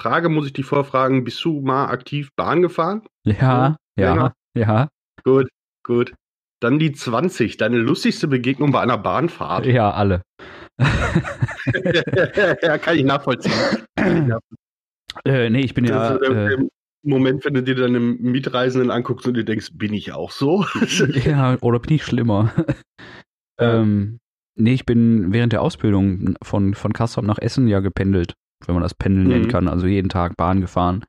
Frage 0.00 0.28
muss 0.28 0.46
ich 0.46 0.52
dich 0.52 0.64
vorfragen, 0.66 1.24
bist 1.24 1.44
du 1.44 1.60
mal 1.60 1.86
aktiv 1.86 2.30
Bahn 2.36 2.62
gefahren? 2.62 3.02
Ja, 3.24 3.76
ja, 3.98 4.14
länger. 4.14 4.32
ja, 4.56 4.88
Gut, 5.22 5.48
gut. 5.84 6.14
Dann 6.60 6.78
die 6.78 6.92
20, 6.92 7.56
deine 7.56 7.78
lustigste 7.78 8.26
Begegnung 8.28 8.72
bei 8.72 8.80
einer 8.80 8.98
Bahnfahrt. 8.98 9.66
ja, 9.66 9.90
alle. 9.90 10.22
ja, 12.62 12.78
kann 12.78 12.96
ich 12.96 13.04
nachvollziehen. 13.04 13.52
Ja, 13.98 14.38
Äh, 15.24 15.48
nee, 15.50 15.60
ich 15.60 15.74
bin 15.74 15.84
ja. 15.84 16.16
Äh, 16.16 16.56
Moment, 17.06 17.44
wenn 17.44 17.54
du 17.54 17.62
dir 17.62 17.74
dann 17.74 17.94
einen 17.94 18.20
Mietreisenden 18.22 18.90
anguckst 18.90 19.26
und 19.28 19.34
dir 19.34 19.44
denkst, 19.44 19.70
bin 19.74 19.92
ich 19.92 20.12
auch 20.12 20.30
so? 20.30 20.64
ja, 21.24 21.56
oder 21.60 21.78
bin 21.78 21.96
ich 21.96 22.04
schlimmer? 22.04 22.52
Ja. 23.60 23.80
ähm, 23.80 24.18
nee, 24.56 24.72
ich 24.72 24.86
bin 24.86 25.32
während 25.32 25.52
der 25.52 25.62
Ausbildung 25.62 26.34
von, 26.42 26.74
von 26.74 26.92
Kassel 26.92 27.22
nach 27.24 27.38
Essen 27.38 27.68
ja 27.68 27.80
gependelt, 27.80 28.32
wenn 28.66 28.74
man 28.74 28.82
das 28.82 28.94
Pendeln 28.94 29.24
Mhm. 29.26 29.32
nennen 29.32 29.48
kann. 29.48 29.68
Also 29.68 29.86
jeden 29.86 30.08
Tag 30.08 30.36
Bahn 30.36 30.60
gefahren. 30.60 31.04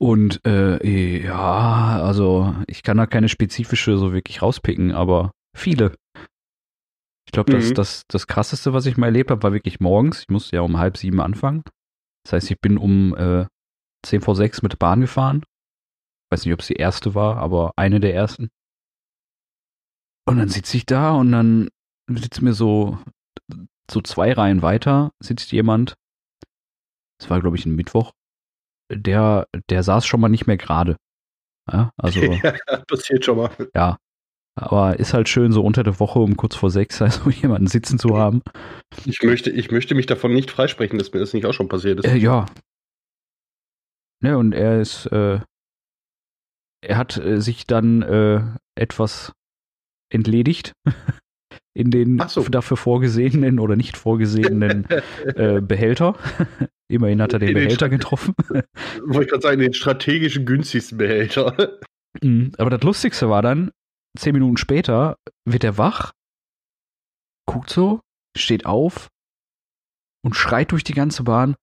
Und 0.00 0.40
äh, 0.46 1.24
ja, 1.24 2.02
also 2.02 2.54
ich 2.66 2.82
kann 2.82 2.96
da 2.96 3.06
keine 3.06 3.28
spezifische 3.28 3.96
so 3.96 4.12
wirklich 4.12 4.42
rauspicken, 4.42 4.92
aber 4.92 5.30
viele. 5.56 5.94
Ich 7.26 7.32
glaube, 7.32 7.52
das, 7.52 7.70
Mhm. 7.70 7.74
das, 7.74 8.02
das 8.08 8.26
krasseste, 8.26 8.72
was 8.72 8.86
ich 8.86 8.96
mal 8.96 9.06
erlebt 9.06 9.30
habe, 9.30 9.42
war 9.42 9.52
wirklich 9.52 9.80
morgens. 9.80 10.20
Ich 10.20 10.28
musste 10.28 10.56
ja 10.56 10.62
um 10.62 10.78
halb 10.78 10.96
sieben 10.98 11.20
anfangen. 11.20 11.62
Das 12.24 12.34
heißt, 12.34 12.50
ich 12.50 12.60
bin 12.60 12.76
um 12.76 13.14
äh, 13.16 13.46
10 14.04 14.20
vor 14.20 14.36
sechs 14.36 14.62
mit 14.62 14.72
der 14.72 14.76
Bahn 14.78 15.00
gefahren. 15.00 15.42
Weiß 16.30 16.44
nicht, 16.44 16.52
ob 16.54 16.60
es 16.60 16.66
die 16.66 16.74
erste 16.74 17.14
war, 17.14 17.36
aber 17.38 17.72
eine 17.76 18.00
der 18.00 18.14
ersten. 18.14 18.48
Und 20.26 20.38
dann 20.38 20.48
sitze 20.48 20.76
ich 20.76 20.86
da 20.86 21.12
und 21.12 21.32
dann 21.32 21.68
sitzt 22.10 22.40
mir 22.42 22.54
so, 22.54 22.98
so 23.90 24.00
zwei 24.00 24.32
Reihen 24.32 24.62
weiter, 24.62 25.10
sitzt 25.22 25.52
jemand. 25.52 25.94
Das 27.18 27.30
war, 27.30 27.40
glaube 27.40 27.56
ich, 27.56 27.66
ein 27.66 27.76
Mittwoch. 27.76 28.12
Der, 28.92 29.46
der 29.70 29.82
saß 29.82 30.06
schon 30.06 30.20
mal 30.20 30.28
nicht 30.28 30.46
mehr 30.46 30.56
gerade. 30.56 30.96
Ja, 31.72 31.92
also, 31.96 32.20
ja, 32.20 32.54
passiert 32.86 33.24
schon 33.24 33.38
mal. 33.38 33.50
ja. 33.74 33.98
Aber 34.56 35.00
ist 35.00 35.14
halt 35.14 35.28
schön, 35.28 35.50
so 35.50 35.64
unter 35.64 35.82
der 35.82 35.98
Woche 35.98 36.20
um 36.20 36.36
kurz 36.36 36.54
vor 36.54 36.70
sechs 36.70 37.02
also 37.02 37.28
jemanden 37.30 37.66
sitzen 37.66 37.98
zu 37.98 38.16
haben. 38.16 38.42
Ich 39.04 39.22
möchte, 39.22 39.50
ich 39.50 39.70
möchte 39.72 39.94
mich 39.96 40.06
davon 40.06 40.32
nicht 40.32 40.50
freisprechen, 40.50 40.98
dass 40.98 41.12
mir 41.12 41.20
das 41.20 41.32
nicht 41.32 41.46
auch 41.46 41.54
schon 41.54 41.68
passiert 41.68 41.98
ist. 41.98 42.10
Äh, 42.10 42.16
ja. 42.16 42.46
Ne, 44.22 44.38
und 44.38 44.52
er 44.52 44.80
ist, 44.80 45.06
äh, 45.06 45.40
er 46.82 46.96
hat 46.96 47.16
äh, 47.16 47.40
sich 47.40 47.66
dann 47.66 48.02
äh, 48.02 48.42
etwas 48.76 49.32
entledigt 50.08 50.72
in 51.74 51.90
den 51.90 52.22
so. 52.28 52.42
dafür 52.44 52.76
vorgesehenen 52.76 53.58
oder 53.58 53.74
nicht 53.74 53.96
vorgesehenen 53.96 54.86
äh, 55.24 55.60
Behälter. 55.60 56.16
Immerhin 56.90 57.22
hat 57.22 57.32
er 57.32 57.38
den 57.38 57.48
den 57.48 57.54
Behälter 57.54 57.74
Sta- 57.76 57.88
getroffen. 57.88 58.34
Wollte 58.48 59.22
ich 59.24 59.28
gerade 59.30 59.42
sagen, 59.42 59.60
den 59.60 59.72
strategischen 59.74 60.44
günstigsten 60.44 60.98
Behälter. 60.98 61.78
Mhm. 62.22 62.52
Aber 62.58 62.70
das 62.70 62.82
Lustigste 62.82 63.28
war 63.30 63.42
dann, 63.42 63.70
zehn 64.18 64.34
Minuten 64.34 64.56
später 64.56 65.16
wird 65.48 65.64
er 65.64 65.78
wach, 65.78 66.12
guckt 67.46 67.70
so, 67.70 68.00
steht 68.36 68.66
auf 68.66 69.08
und 70.24 70.34
schreit 70.36 70.72
durch 70.72 70.84
die 70.84 70.94
ganze 70.94 71.22
Bahn, 71.24 71.56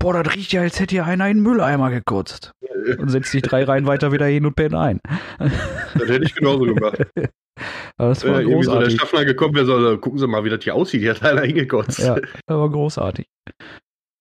boah, 0.00 0.22
das 0.22 0.34
riecht 0.34 0.52
ja, 0.52 0.62
als 0.62 0.80
hätte 0.80 0.94
hier 0.94 1.04
einer 1.04 1.28
in 1.28 1.38
den 1.38 1.42
Mülleimer 1.42 1.90
gekotzt. 1.90 2.52
Und 2.98 3.08
setzt 3.08 3.30
sich 3.30 3.40
drei 3.40 3.64
Reihen 3.64 3.86
weiter 3.86 4.12
wieder 4.12 4.26
hin 4.26 4.44
und 4.44 4.56
pennt 4.56 4.74
ein. 4.74 5.00
Das 5.38 6.06
hätte 6.06 6.24
ich 6.24 6.34
genauso 6.34 6.64
gemacht. 6.66 6.98
Aber 7.96 8.08
das 8.10 8.24
war 8.24 8.32
da 8.32 8.40
irgendwie 8.40 8.64
so 8.64 8.72
der 8.72 8.80
großartig. 8.80 9.00
Schaffner 9.00 9.24
gekommen 9.24 9.54
wäre, 9.54 9.64
so, 9.64 9.96
gucken 9.98 10.18
Sie 10.18 10.26
mal, 10.26 10.44
wie 10.44 10.50
das 10.50 10.62
hier 10.62 10.74
aussieht. 10.74 11.00
Hier 11.00 11.14
hat 11.14 11.22
einer 11.22 11.42
hingekotzt. 11.46 12.00
Ja, 12.00 12.16
das 12.16 12.30
war 12.46 12.68
großartig. 12.68 13.26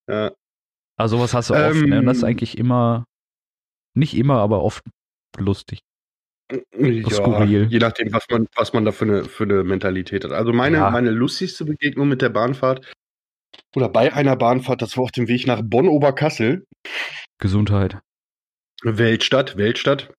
Ja. 0.10 0.32
Also 0.98 1.20
was 1.20 1.34
hast 1.34 1.50
du 1.50 1.54
oft, 1.56 1.76
ne? 1.86 2.00
Und 2.00 2.06
das 2.06 2.18
ist 2.18 2.24
Ähm. 2.24 2.30
eigentlich 2.30 2.58
immer, 2.58 3.06
nicht 3.96 4.16
immer, 4.16 4.40
aber 4.40 4.64
oft 4.64 4.84
lustig. 5.38 5.80
Ja, 6.52 7.10
skurril. 7.10 7.68
je 7.70 7.80
nachdem, 7.80 8.14
was 8.14 8.26
man, 8.30 8.48
was 8.56 8.74
man 8.74 8.86
da 8.86 8.92
für 8.92 9.06
eine, 9.06 9.24
für 9.24 9.44
eine 9.46 9.64
Mentalität 9.64 10.24
hat. 10.24 10.32
Also 10.32 10.54
meine, 10.54 10.78
Ja. 10.78 10.90
meine 10.92 11.10
lustigste 11.10 11.66
Begegnung 11.66 12.08
mit 12.10 12.22
der 12.22 12.30
Bahnfahrt 12.30 12.94
oder 13.76 13.90
bei 13.90 14.14
einer 14.14 14.36
Bahnfahrt, 14.36 14.82
das 14.82 14.96
war 14.98 15.06
auf 15.06 15.12
dem 15.12 15.28
Weg 15.28 15.48
nach 15.48 15.62
Bonn-Oberkassel, 15.64 16.66
Gesundheit. 17.40 18.00
Weltstadt, 18.84 19.58
Weltstadt. 19.58 20.14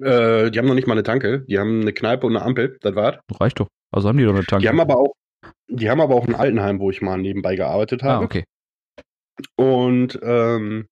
Äh, 0.00 0.50
die 0.50 0.58
haben 0.58 0.66
noch 0.66 0.74
nicht 0.74 0.86
mal 0.86 0.94
eine 0.94 1.02
Tanke, 1.02 1.44
die 1.48 1.58
haben 1.58 1.82
eine 1.82 1.92
Kneipe 1.92 2.26
und 2.26 2.36
eine 2.36 2.44
Ampel, 2.44 2.78
das 2.80 2.94
war's. 2.94 3.18
Reicht 3.38 3.60
doch. 3.60 3.68
Also 3.92 4.08
haben 4.08 4.18
die 4.18 4.24
doch 4.24 4.34
eine 4.34 4.44
Tanke. 4.44 4.62
Die 4.62 4.68
haben 4.68 4.80
aber 4.80 4.96
auch, 4.98 5.12
die 5.68 5.90
haben 5.90 6.00
aber 6.00 6.14
auch 6.14 6.26
ein 6.26 6.34
Altenheim, 6.34 6.80
wo 6.80 6.90
ich 6.90 7.02
mal 7.02 7.18
nebenbei 7.18 7.54
gearbeitet 7.56 8.02
habe. 8.02 8.22
ah, 8.22 8.24
okay. 8.24 8.44
Und 9.56 10.18
ähm, 10.22 10.88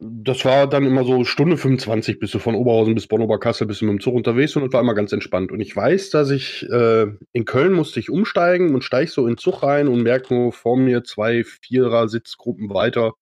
das 0.00 0.44
war 0.44 0.68
dann 0.68 0.84
immer 0.84 1.04
so 1.04 1.24
Stunde 1.24 1.56
25 1.56 2.18
bist 2.18 2.34
du 2.34 2.38
von 2.38 2.54
Oberhausen 2.54 2.94
bis 2.94 3.06
Bonn-Oberkassel 3.06 3.66
bist 3.66 3.80
du 3.80 3.86
mit 3.86 3.94
dem 3.94 4.00
Zug 4.00 4.14
unterwegs 4.14 4.54
und 4.54 4.64
das 4.64 4.72
war 4.72 4.80
immer 4.80 4.94
ganz 4.94 5.12
entspannt. 5.12 5.52
Und 5.52 5.60
ich 5.60 5.74
weiß, 5.74 6.10
dass 6.10 6.30
ich 6.30 6.68
äh, 6.70 7.06
in 7.32 7.44
Köln 7.44 7.72
musste 7.72 8.00
ich 8.00 8.10
umsteigen 8.10 8.74
und 8.74 8.82
steig 8.82 9.08
so 9.10 9.22
in 9.22 9.34
den 9.34 9.38
Zug 9.38 9.62
rein 9.62 9.88
und 9.88 10.02
merke 10.02 10.34
nur 10.34 10.52
vor 10.52 10.76
mir 10.76 11.04
zwei 11.04 11.44
Vierer-Sitzgruppen 11.44 12.70
weiter 12.70 13.12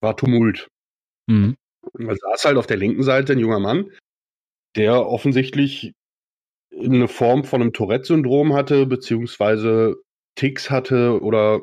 war 0.00 0.16
Tumult. 0.16 0.68
Mhm. 1.26 1.56
Und 1.92 2.06
Da 2.06 2.14
saß 2.14 2.44
halt 2.46 2.56
auf 2.56 2.66
der 2.66 2.76
linken 2.76 3.02
Seite 3.02 3.32
ein 3.32 3.38
junger 3.38 3.60
Mann, 3.60 3.90
der 4.76 5.06
offensichtlich 5.06 5.92
eine 6.72 7.08
Form 7.08 7.44
von 7.44 7.62
einem 7.62 7.72
Tourette-Syndrom 7.72 8.54
hatte, 8.54 8.86
beziehungsweise 8.86 9.96
Ticks 10.36 10.70
hatte 10.70 11.20
oder 11.22 11.62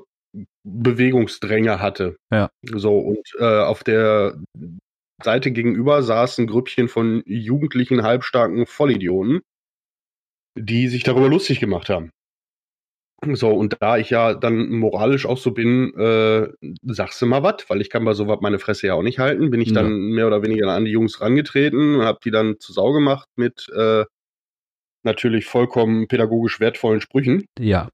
Bewegungsdränge 0.64 1.80
hatte. 1.80 2.16
Ja. 2.32 2.50
So, 2.64 2.98
und 2.98 3.28
äh, 3.40 3.44
auf 3.62 3.84
der 3.84 4.38
Seite 5.22 5.52
gegenüber 5.52 6.04
saß 6.04 6.40
ein 6.40 6.48
Grüppchen 6.48 6.88
von 6.88 7.22
jugendlichen, 7.26 8.04
halbstarken 8.04 8.66
Vollidioten, 8.66 9.42
die 10.58 10.88
sich 10.88 11.04
darüber 11.04 11.30
lustig 11.30 11.60
gemacht 11.60 11.90
haben. 11.90 12.10
So, 13.26 13.52
und 13.52 13.78
da 13.80 13.98
ich 13.98 14.10
ja 14.10 14.34
dann 14.34 14.70
moralisch 14.70 15.26
auch 15.26 15.38
so 15.38 15.52
bin, 15.52 15.94
äh, 15.96 16.50
sagst 16.82 17.22
du 17.22 17.26
mal 17.26 17.42
was, 17.42 17.70
weil 17.70 17.80
ich 17.80 17.90
kann 17.90 18.04
bei 18.04 18.14
sowas 18.14 18.40
meine 18.42 18.60
Fresse 18.60 18.88
ja 18.88 18.96
auch 18.96 19.02
nicht 19.04 19.20
halten, 19.20 19.50
bin 19.50 19.62
ich 19.62 19.70
Ja. 19.70 19.76
dann 19.76 19.94
mehr 20.10 20.28
oder 20.28 20.44
weniger 20.44 20.68
an 20.70 20.84
die 20.84 20.92
Jungs 20.92 21.22
rangetreten 21.22 21.96
und 21.96 22.06
hab 22.06 22.20
die 22.22 22.32
dann 22.32 22.60
zu 22.60 22.74
Sau 22.74 22.92
gemacht 22.92 23.30
mit 23.38 23.70
äh, 23.74 24.04
natürlich 25.06 25.46
vollkommen 25.46 26.08
pädagogisch 26.10 26.60
wertvollen 26.60 27.00
Sprüchen. 27.00 27.46
Ja. 27.58 27.88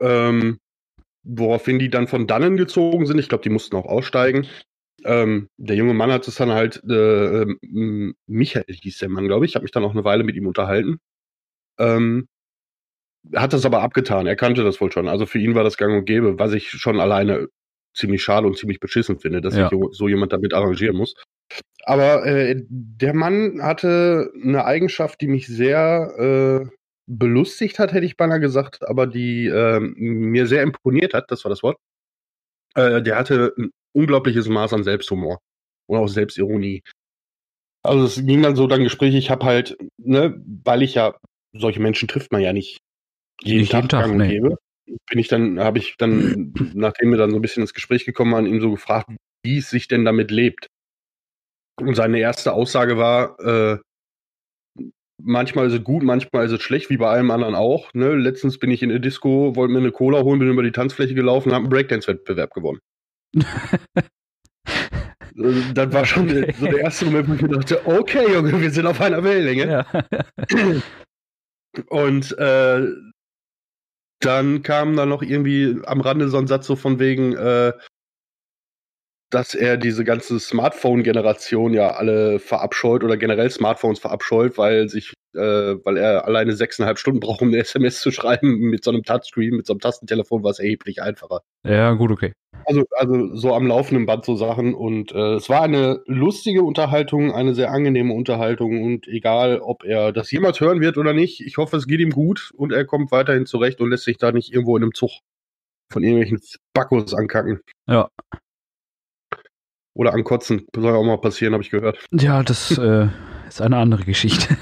Ähm, 0.00 0.58
woraufhin 1.22 1.78
die 1.78 1.90
dann 1.90 2.08
von 2.08 2.26
dannen 2.26 2.56
gezogen 2.56 3.06
sind. 3.06 3.18
Ich 3.18 3.28
glaube, 3.28 3.42
die 3.42 3.50
mussten 3.50 3.76
auch 3.76 3.86
aussteigen. 3.86 4.46
Ähm, 5.04 5.48
der 5.56 5.76
junge 5.76 5.94
Mann 5.94 6.12
hat 6.12 6.28
es 6.28 6.34
dann 6.34 6.50
halt, 6.52 6.82
äh, 6.88 7.42
ähm, 7.42 8.14
Michael 8.26 8.64
hieß 8.68 8.98
der 8.98 9.08
Mann, 9.08 9.26
glaube 9.26 9.44
ich. 9.44 9.52
Ich 9.52 9.54
habe 9.54 9.62
mich 9.64 9.72
dann 9.72 9.84
auch 9.84 9.92
eine 9.92 10.04
Weile 10.04 10.24
mit 10.24 10.36
ihm 10.36 10.46
unterhalten. 10.46 10.98
Ähm, 11.78 12.26
hat 13.34 13.52
das 13.52 13.64
aber 13.66 13.82
abgetan. 13.82 14.26
Er 14.26 14.36
kannte 14.36 14.64
das 14.64 14.80
wohl 14.80 14.92
schon. 14.92 15.08
Also 15.08 15.26
für 15.26 15.38
ihn 15.38 15.54
war 15.54 15.64
das 15.64 15.76
gang 15.76 15.94
und 15.96 16.04
gäbe, 16.04 16.38
was 16.38 16.52
ich 16.52 16.70
schon 16.70 17.00
alleine 17.00 17.48
ziemlich 17.94 18.22
schade 18.22 18.46
und 18.46 18.56
ziemlich 18.56 18.80
beschissen 18.80 19.18
finde, 19.18 19.40
dass 19.40 19.56
Ja. 19.56 19.68
sich 19.68 19.78
so 19.92 20.08
jemand 20.08 20.32
damit 20.32 20.54
arrangieren 20.54 20.96
muss. 20.96 21.14
Aber 21.84 22.24
äh, 22.24 22.62
der 22.68 23.14
Mann 23.14 23.60
hatte 23.62 24.30
eine 24.42 24.64
Eigenschaft, 24.64 25.20
die 25.20 25.26
mich 25.28 25.46
sehr 25.46 26.68
äh, 26.70 26.76
belustigt 27.10 27.78
hat, 27.78 27.92
hätte 27.92 28.06
ich 28.06 28.16
beinahe 28.16 28.40
gesagt, 28.40 28.88
aber 28.88 29.06
die 29.06 29.46
ähm, 29.46 29.94
mir 29.96 30.46
sehr 30.46 30.62
imponiert 30.62 31.12
hat, 31.12 31.30
das 31.30 31.44
war 31.44 31.50
das 31.50 31.62
Wort. 31.62 31.76
Äh, 32.74 33.02
der 33.02 33.16
hatte 33.16 33.52
ein 33.58 33.70
unglaubliches 33.92 34.48
Maß 34.48 34.72
an 34.74 34.84
Selbsthumor 34.84 35.40
und 35.88 35.98
auch 35.98 36.08
Selbstironie. 36.08 36.82
Also 37.82 38.04
es 38.04 38.24
ging 38.26 38.42
dann 38.42 38.54
so 38.56 38.66
dann 38.66 38.84
Gespräche, 38.84 39.18
ich 39.18 39.30
habe 39.30 39.44
halt, 39.44 39.76
ne, 39.98 40.40
weil 40.64 40.82
ich 40.82 40.94
ja, 40.94 41.16
solche 41.52 41.80
Menschen 41.80 42.06
trifft 42.06 42.30
man 42.30 42.42
ja 42.42 42.52
nicht 42.52 42.78
jeden 43.42 43.60
Nicht 43.60 43.72
jeden 43.72 43.88
Tag, 43.88 44.02
Tag, 44.02 44.10
gang 44.10 44.12
und 44.12 44.26
nee. 44.26 44.40
Bin 45.08 45.18
ich 45.18 45.28
dann, 45.28 45.60
habe 45.60 45.78
ich 45.78 45.96
dann, 45.98 46.52
nachdem 46.74 47.10
wir 47.10 47.18
dann 47.18 47.30
so 47.30 47.36
ein 47.36 47.42
bisschen 47.42 47.62
ins 47.62 47.74
Gespräch 47.74 48.04
gekommen 48.04 48.32
waren, 48.32 48.46
ihm 48.46 48.60
so 48.60 48.70
gefragt, 48.70 49.10
wie 49.44 49.58
es 49.58 49.70
sich 49.70 49.88
denn 49.88 50.04
damit 50.04 50.30
lebt. 50.30 50.68
Und 51.80 51.94
seine 51.94 52.20
erste 52.20 52.52
Aussage 52.52 52.98
war, 52.98 53.40
äh, 53.40 53.78
manchmal 55.22 55.66
ist 55.66 55.74
es 55.74 55.84
gut, 55.84 56.02
manchmal 56.02 56.46
ist 56.46 56.52
es 56.52 56.62
schlecht, 56.62 56.90
wie 56.90 56.96
bei 56.96 57.08
allem 57.08 57.30
anderen 57.30 57.54
auch. 57.54 57.92
Ne? 57.94 58.14
Letztens 58.14 58.58
bin 58.58 58.70
ich 58.70 58.82
in 58.82 58.88
der 58.88 58.98
Disco, 58.98 59.54
wollte 59.56 59.72
mir 59.72 59.80
eine 59.80 59.92
Cola 59.92 60.22
holen, 60.22 60.38
bin 60.38 60.50
über 60.50 60.62
die 60.62 60.72
Tanzfläche 60.72 61.14
gelaufen, 61.14 61.52
habe 61.52 61.64
einen 61.64 61.70
Breakdance-Wettbewerb 61.70 62.52
gewonnen. 62.54 62.80
Äh, 63.36 63.44
Das 65.74 65.92
war 65.92 66.04
schon 66.04 66.28
Okay. 66.28 66.54
so 66.58 66.66
der 66.66 66.80
erste 66.80 67.06
Moment, 67.06 67.28
wo 67.28 67.34
ich 67.34 67.42
mir 67.42 67.48
dachte, 67.48 67.86
okay, 67.86 68.32
Junge, 68.32 68.60
wir 68.60 68.70
sind 68.70 68.86
auf 68.86 69.00
einer 69.00 69.24
Wellenlänge. 69.24 69.66
ja. 69.66 69.86
Und 71.88 72.36
äh, 72.36 72.86
dann 74.20 74.62
kam 74.62 74.96
da 74.96 75.06
noch 75.06 75.22
irgendwie 75.22 75.78
am 75.86 76.00
Rande 76.00 76.28
so 76.28 76.36
ein 76.36 76.46
Satz 76.46 76.66
so 76.66 76.76
von 76.76 76.98
wegen, 76.98 77.34
äh, 77.36 77.72
dass 79.30 79.54
er 79.54 79.76
diese 79.76 80.04
ganze 80.04 80.40
Smartphone-Generation 80.40 81.72
ja 81.72 81.92
alle 81.92 82.40
verabscheut 82.40 83.04
oder 83.04 83.16
generell 83.16 83.50
Smartphones 83.50 84.00
verabscheut, 84.00 84.58
weil 84.58 84.88
sich, 84.88 85.12
äh, 85.34 85.40
weil 85.40 85.96
er 85.96 86.24
alleine 86.26 86.52
sechseinhalb 86.52 86.98
Stunden 86.98 87.20
braucht, 87.20 87.40
um 87.40 87.48
eine 87.48 87.58
SMS 87.58 88.00
zu 88.00 88.10
schreiben. 88.10 88.58
Mit 88.70 88.82
so 88.84 88.90
einem 88.90 89.04
Touchscreen, 89.04 89.56
mit 89.56 89.66
so 89.66 89.72
einem 89.72 89.80
Tastentelefon 89.80 90.42
war 90.42 90.50
es 90.50 90.58
erheblich 90.58 91.00
einfacher. 91.00 91.40
ja, 91.64 91.92
gut, 91.92 92.10
okay. 92.10 92.32
Also, 92.66 92.84
also 92.92 93.34
so 93.36 93.54
am 93.54 93.66
laufenden 93.66 94.06
Band 94.06 94.24
so 94.24 94.34
Sachen. 94.34 94.74
Und 94.74 95.12
äh, 95.12 95.34
es 95.34 95.48
war 95.48 95.62
eine 95.62 96.02
lustige 96.06 96.62
Unterhaltung, 96.62 97.32
eine 97.32 97.54
sehr 97.54 97.70
angenehme 97.70 98.12
Unterhaltung. 98.12 98.82
Und 98.82 99.06
egal, 99.08 99.60
ob 99.60 99.84
er 99.84 100.12
das 100.12 100.30
jemals 100.30 100.60
hören 100.60 100.80
wird 100.80 100.98
oder 100.98 101.12
nicht, 101.12 101.40
ich 101.40 101.56
hoffe, 101.56 101.76
es 101.76 101.86
geht 101.86 102.00
ihm 102.00 102.10
gut 102.10 102.50
und 102.56 102.72
er 102.72 102.84
kommt 102.84 103.12
weiterhin 103.12 103.46
zurecht 103.46 103.80
und 103.80 103.90
lässt 103.90 104.04
sich 104.04 104.18
da 104.18 104.32
nicht 104.32 104.52
irgendwo 104.52 104.76
in 104.76 104.82
einem 104.82 104.94
Zug 104.94 105.10
von 105.90 106.02
irgendwelchen 106.02 106.40
Backos 106.74 107.14
ankacken. 107.14 107.60
Ja. 107.88 108.08
Oder 109.94 110.14
ankotzen. 110.14 110.66
Soll 110.74 110.84
ja 110.84 110.94
auch 110.94 111.04
mal 111.04 111.20
passieren, 111.20 111.52
habe 111.54 111.62
ich 111.62 111.70
gehört. 111.70 111.98
Ja, 112.12 112.42
das 112.42 112.76
äh, 112.78 113.08
ist 113.48 113.60
eine 113.60 113.76
andere 113.76 114.04
Geschichte. 114.04 114.56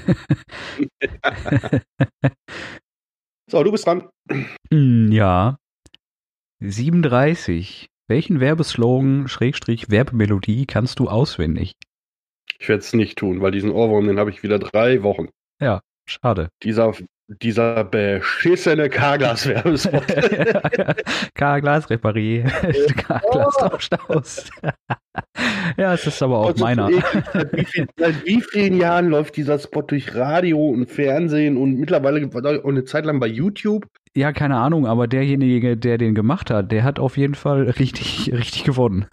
So, 3.49 3.63
du 3.63 3.71
bist 3.71 3.87
dran. 3.87 4.07
Hm, 4.71 5.11
ja. 5.11 5.57
37. 6.59 7.87
Welchen 8.07 8.39
Werbeslogan, 8.39 9.27
Schrägstrich, 9.27 9.89
Werbemelodie 9.89 10.65
kannst 10.65 10.99
du 10.99 11.07
auswendig? 11.07 11.73
Ich 12.59 12.69
werde 12.69 12.81
es 12.81 12.93
nicht 12.93 13.17
tun, 13.17 13.41
weil 13.41 13.51
diesen 13.51 13.71
Ohrwurm, 13.71 14.07
den 14.07 14.19
habe 14.19 14.29
ich 14.29 14.43
wieder 14.43 14.59
drei 14.59 15.01
Wochen. 15.03 15.29
Schade. 16.09 16.49
Dieser, 16.63 16.93
dieser 17.41 17.83
beschissene 17.83 18.89
Carglass-Werbespot. 18.89 20.03
K-Glas 21.35 21.89
repariert. 21.89 22.47
K-Glas 22.97 23.55
tauscht 23.57 23.93
aus. 24.07 24.49
ja, 25.77 25.93
es 25.93 26.07
ist 26.07 26.21
aber 26.23 26.39
auch 26.39 26.47
Also, 26.47 26.63
meiner. 26.63 26.89
Seit 27.33 27.53
wie, 27.55 27.65
viel, 27.65 27.87
seit 27.97 28.25
wie 28.25 28.41
vielen 28.41 28.77
Jahren 28.77 29.09
läuft 29.09 29.37
dieser 29.37 29.59
Spot 29.59 29.83
durch 29.83 30.15
Radio 30.15 30.59
und 30.69 30.89
Fernsehen 30.89 31.57
und 31.57 31.79
mittlerweile 31.79 32.27
auch 32.27 32.65
eine 32.65 32.85
Zeit 32.85 33.05
lang 33.05 33.19
bei 33.19 33.27
YouTube? 33.27 33.85
Ja, 34.15 34.33
keine 34.33 34.57
Ahnung, 34.57 34.87
aber 34.87 35.07
derjenige, 35.07 35.77
der 35.77 35.99
den 35.99 36.15
gemacht 36.15 36.49
hat, 36.49 36.71
der 36.71 36.83
hat 36.83 36.97
auf 36.99 37.15
jeden 37.15 37.35
Fall 37.35 37.69
richtig, 37.69 38.31
richtig 38.33 38.63
gewonnen. 38.63 39.05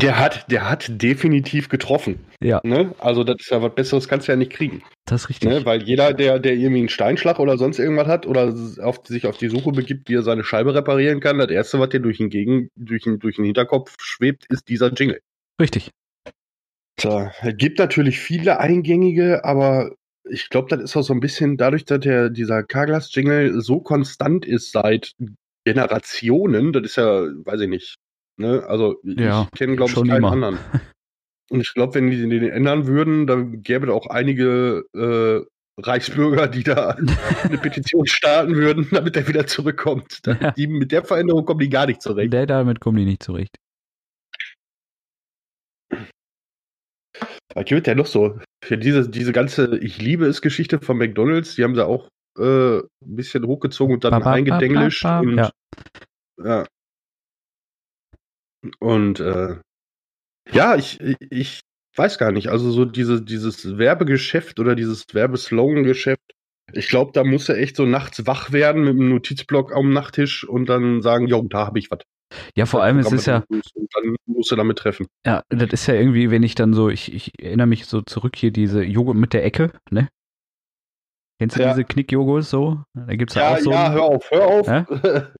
Der 0.00 0.18
hat, 0.18 0.50
der 0.50 0.68
hat 0.70 1.02
definitiv 1.02 1.68
getroffen. 1.68 2.20
Ja. 2.40 2.60
Ne? 2.64 2.94
Also 2.98 3.24
das 3.24 3.36
ist 3.40 3.50
ja 3.50 3.60
was 3.62 3.74
Besseres 3.74 4.08
kannst 4.08 4.26
du 4.26 4.32
ja 4.32 4.36
nicht 4.36 4.52
kriegen. 4.52 4.82
Das 5.04 5.22
ist 5.22 5.28
richtig. 5.28 5.48
Ne? 5.48 5.64
Weil 5.64 5.82
jeder, 5.82 6.14
der, 6.14 6.38
der 6.38 6.54
irgendwie 6.54 6.80
einen 6.80 6.88
Steinschlag 6.88 7.38
oder 7.38 7.58
sonst 7.58 7.78
irgendwas 7.78 8.06
hat 8.06 8.26
oder 8.26 8.54
auf, 8.82 9.00
sich 9.04 9.26
auf 9.26 9.36
die 9.36 9.48
Suche 9.48 9.72
begibt, 9.72 10.08
wie 10.08 10.14
er 10.14 10.22
seine 10.22 10.44
Scheibe 10.44 10.74
reparieren 10.74 11.20
kann, 11.20 11.38
das 11.38 11.50
erste, 11.50 11.78
was 11.78 11.90
dir 11.90 12.00
durch 12.00 12.18
den 12.18 12.30
Gegen, 12.30 12.68
durch 12.76 13.02
den, 13.04 13.18
durch 13.18 13.36
den 13.36 13.44
Hinterkopf 13.44 13.94
schwebt, 14.00 14.46
ist 14.48 14.68
dieser 14.68 14.92
Jingle. 14.92 15.20
Richtig. 15.60 15.90
So, 17.00 17.28
es 17.42 17.56
gibt 17.56 17.78
natürlich 17.78 18.18
viele 18.18 18.60
eingängige, 18.60 19.44
aber 19.44 19.92
ich 20.28 20.48
glaube, 20.48 20.68
das 20.68 20.82
ist 20.82 20.96
auch 20.96 21.02
so 21.02 21.12
ein 21.12 21.20
bisschen 21.20 21.56
dadurch, 21.56 21.84
dass 21.84 22.00
der, 22.00 22.30
dieser 22.30 22.62
Carglass-Jingle 22.62 23.60
so 23.60 23.80
konstant 23.80 24.46
ist 24.46 24.72
seit 24.72 25.12
Generationen, 25.64 26.72
das 26.72 26.82
ist 26.84 26.96
ja, 26.96 27.26
weiß 27.44 27.60
ich 27.62 27.68
nicht. 27.68 27.96
Ne? 28.42 28.64
Also 28.66 29.00
Ja, 29.04 29.48
ich 29.52 29.58
kenne, 29.58 29.76
glaube 29.76 29.92
ich, 29.92 29.96
keinen 29.96 30.16
immer. 30.16 30.32
anderen. 30.32 30.58
Und 31.50 31.60
ich 31.60 31.72
glaube, 31.74 31.94
wenn 31.94 32.10
die 32.10 32.16
den 32.16 32.48
ändern 32.48 32.86
würden, 32.86 33.26
dann 33.26 33.62
gäbe 33.62 33.86
es 33.86 33.92
auch 33.92 34.06
einige 34.06 34.84
äh, 34.94 35.44
Reichsbürger, 35.80 36.48
die 36.48 36.62
da 36.62 36.96
eine 37.44 37.58
Petition 37.58 38.06
starten 38.06 38.54
würden, 38.54 38.88
damit 38.90 39.16
er 39.16 39.28
wieder 39.28 39.46
zurückkommt. 39.46 40.22
Die, 40.56 40.66
mit 40.66 40.92
der 40.92 41.04
Veränderung 41.04 41.44
kommen 41.44 41.60
die 41.60 41.68
gar 41.68 41.86
nicht 41.86 42.00
zurecht. 42.00 42.32
Der, 42.32 42.46
damit 42.46 42.80
kommen 42.80 42.96
die 42.98 43.04
nicht 43.04 43.22
zurecht. 43.22 43.54
Was 47.54 47.64
gibt 47.66 47.86
ja 47.86 47.94
noch 47.94 48.06
so? 48.06 48.38
Für 48.64 48.78
diese, 48.78 49.08
diese 49.10 49.32
ganze 49.32 49.76
Ich 49.78 50.00
liebe 50.00 50.26
es 50.26 50.40
Geschichte 50.40 50.80
von 50.80 50.96
McDonalds, 50.96 51.54
die 51.54 51.64
haben 51.64 51.74
sie 51.74 51.84
auch 51.84 52.08
äh, 52.38 52.78
ein 52.78 52.86
bisschen 53.00 53.46
hochgezogen 53.46 53.94
und 53.96 54.04
dann 54.04 54.22
eingedenglischt. 54.22 55.04
Und, 55.04 55.36
Ja. 55.36 55.50
ja. 56.42 56.66
Und 58.78 59.20
äh, 59.20 59.56
ja, 60.52 60.76
ich, 60.76 61.00
ich- 61.30 61.60
weiß 61.94 62.16
gar 62.16 62.32
nicht. 62.32 62.48
Also 62.48 62.70
so 62.70 62.86
diese, 62.86 63.20
dieses 63.20 63.76
Werbegeschäft 63.76 64.58
oder 64.58 64.74
dieses 64.74 65.04
Werbeslogan-Geschäft, 65.12 66.22
ich 66.72 66.88
glaube, 66.88 67.10
da 67.12 67.22
muss 67.22 67.50
er 67.50 67.58
echt 67.58 67.76
so 67.76 67.84
nachts 67.84 68.26
wach 68.26 68.50
werden 68.50 68.84
mit 68.84 68.92
einem 68.94 69.10
Notizblock 69.10 69.74
am 69.74 69.92
Nachttisch 69.92 70.48
und 70.48 70.70
dann 70.70 71.02
sagen, 71.02 71.26
jo, 71.26 71.42
da 71.42 71.66
habe 71.66 71.78
ich 71.78 71.90
was. 71.90 71.98
Ja, 72.56 72.64
vor 72.64 72.82
allem, 72.82 72.98
es 72.98 73.12
ist 73.12 73.26
ja, 73.26 73.44
Und 73.50 73.62
dann 73.94 74.16
musst 74.24 74.50
du 74.50 74.56
damit 74.56 74.78
treffen. 74.78 75.06
ja, 75.26 75.42
das 75.50 75.68
ist 75.72 75.86
ja 75.86 75.92
irgendwie, 75.92 76.30
wenn 76.30 76.42
ich 76.42 76.54
dann 76.54 76.72
so, 76.72 76.88
ich, 76.88 77.12
ich 77.12 77.30
erinnere 77.38 77.66
mich 77.66 77.84
so 77.84 78.00
zurück 78.00 78.36
hier, 78.36 78.52
diese 78.52 78.82
Joghurt 78.82 79.16
mit 79.18 79.34
der 79.34 79.44
Ecke, 79.44 79.70
ne? 79.90 80.08
Kennst 81.40 81.56
du 81.58 81.62
Ja. 81.62 81.70
diese 81.70 81.84
Knickjoghurt 81.84 82.44
so? 82.44 82.78
Da 82.94 83.14
gibt's 83.16 83.34
ja, 83.34 83.42
Ja, 83.42 83.56
auch 83.56 83.58
so, 83.60 83.70
ja, 83.72 83.84
einen- 83.86 83.94
hör 83.94 84.02
auf, 84.04 84.30
hör 84.30 84.46
auf. 84.46 84.68
Hä? 84.68 84.84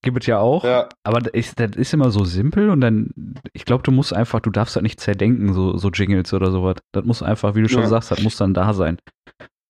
gibt 0.02 0.20
es 0.22 0.26
ja 0.26 0.38
auch. 0.40 0.64
ja. 0.64 0.88
Aber 1.04 1.20
das 1.20 1.32
ist, 1.34 1.60
das 1.60 1.76
ist 1.76 1.94
immer 1.94 2.10
so 2.10 2.24
simpel 2.24 2.70
und 2.70 2.80
dann, 2.80 3.10
ich 3.52 3.64
glaube, 3.64 3.82
du 3.84 3.92
musst 3.92 4.12
einfach, 4.12 4.40
du 4.40 4.50
darfst 4.50 4.74
halt 4.74 4.82
nicht 4.82 4.98
zerdenken, 5.00 5.52
so, 5.52 5.76
so 5.76 5.90
Jingles 5.90 6.32
oder 6.34 6.50
sowas. 6.50 6.76
Das 6.92 7.04
muss 7.04 7.22
einfach, 7.22 7.54
wie 7.54 7.62
du 7.62 7.68
schon 7.68 7.86
sagst, 7.86 8.10
das 8.10 8.22
muss 8.22 8.36
dann 8.36 8.52
da 8.54 8.72
sein. 8.74 8.98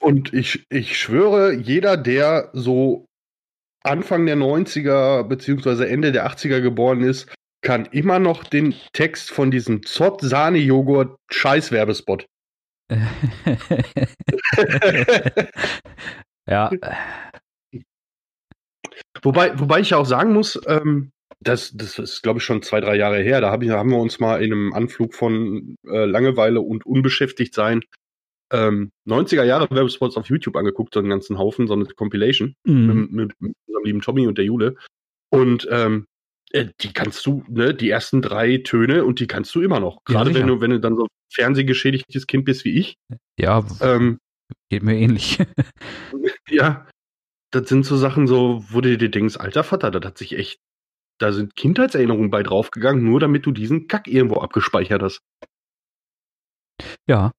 Und 0.02 0.32
ich, 0.32 0.64
ich 0.70 0.98
schwöre, 0.98 1.52
jeder, 1.52 1.96
der 1.96 2.50
so 2.54 3.06
Anfang 3.84 4.26
der 4.26 4.36
90er 4.36 5.24
beziehungsweise 5.24 5.88
Ende 5.88 6.12
der 6.12 6.26
80er 6.26 6.60
geboren 6.60 7.02
ist, 7.02 7.32
kann 7.64 7.86
immer 7.92 8.18
noch 8.18 8.42
den 8.44 8.74
Text 8.92 9.30
von 9.30 9.50
diesem 9.50 9.82
Zott-Sahne-Joghurt 9.84 11.16
Scheiß-Werbespot. 11.30 12.26
ja, 16.48 16.70
wobei, 19.22 19.58
wobei 19.58 19.80
ich 19.80 19.90
ja 19.90 19.98
auch 19.98 20.06
sagen 20.06 20.32
muss, 20.32 20.60
ähm, 20.66 21.10
das, 21.40 21.72
das 21.74 21.98
ist, 21.98 22.22
glaube 22.22 22.38
ich, 22.38 22.44
schon 22.44 22.62
zwei, 22.62 22.80
drei 22.80 22.96
Jahre 22.96 23.20
her. 23.20 23.40
Da 23.40 23.50
hab 23.50 23.62
ich, 23.62 23.70
haben 23.70 23.90
wir 23.90 23.98
uns 23.98 24.20
mal 24.20 24.42
in 24.42 24.52
einem 24.52 24.72
Anflug 24.72 25.14
von 25.14 25.76
äh, 25.86 26.04
Langeweile 26.04 26.60
und 26.60 26.86
unbeschäftigt 26.86 27.54
sein 27.54 27.82
ähm, 28.52 28.92
90er 29.08 29.44
Jahre 29.44 29.68
Werbespots 29.70 30.16
auf 30.16 30.28
YouTube 30.28 30.56
angeguckt, 30.56 30.94
so 30.94 31.00
einen 31.00 31.08
ganzen 31.08 31.38
Haufen, 31.38 31.66
so 31.66 31.74
eine 31.74 31.86
Compilation. 31.86 32.54
mhm. 32.64 33.08
mit, 33.10 33.32
mit, 33.40 33.54
unserem 33.66 33.84
lieben 33.84 34.00
Tommy 34.02 34.26
und 34.26 34.38
der 34.38 34.44
Jule. 34.44 34.76
Und 35.30 35.66
ähm, 35.70 36.06
äh, 36.50 36.66
die 36.80 36.92
kannst 36.92 37.24
du, 37.26 37.42
ne, 37.48 37.74
die 37.74 37.88
ersten 37.88 38.20
drei 38.20 38.58
Töne 38.58 39.04
und 39.04 39.20
die 39.20 39.26
kannst 39.26 39.54
du 39.54 39.62
immer 39.62 39.80
noch. 39.80 40.02
Ja, 40.08 40.14
Gerade 40.14 40.30
wenn 40.30 40.34
sicher. 40.34 40.46
du, 40.46 40.60
wenn 40.60 40.70
du 40.70 40.80
dann 40.80 40.96
so 40.96 41.06
fernsehgeschädigtes 41.32 42.26
Kind 42.26 42.44
bist 42.44 42.64
wie 42.64 42.78
ich. 42.78 42.96
ja, 43.38 43.64
Ähm, 43.80 44.18
geht 44.70 44.82
mir 44.82 44.96
ähnlich. 44.96 45.38
ja, 46.48 46.86
das 47.52 47.68
sind 47.68 47.84
so 47.84 47.96
Sachen 47.96 48.26
so, 48.26 48.64
wo 48.68 48.80
du 48.80 48.96
dir 48.96 49.10
denkst, 49.10 49.36
alter 49.36 49.64
Vater, 49.64 49.90
das 49.90 50.04
hat 50.04 50.18
sich 50.18 50.36
echt, 50.36 50.58
da 51.18 51.32
sind 51.32 51.56
Kindheitserinnerungen 51.56 52.30
bei 52.30 52.42
draufgegangen, 52.42 53.04
nur 53.04 53.20
damit 53.20 53.46
du 53.46 53.52
diesen 53.52 53.88
Kack 53.88 54.08
irgendwo 54.08 54.36
abgespeichert 54.40 55.02
hast. 55.02 55.20
ja, 57.06 57.32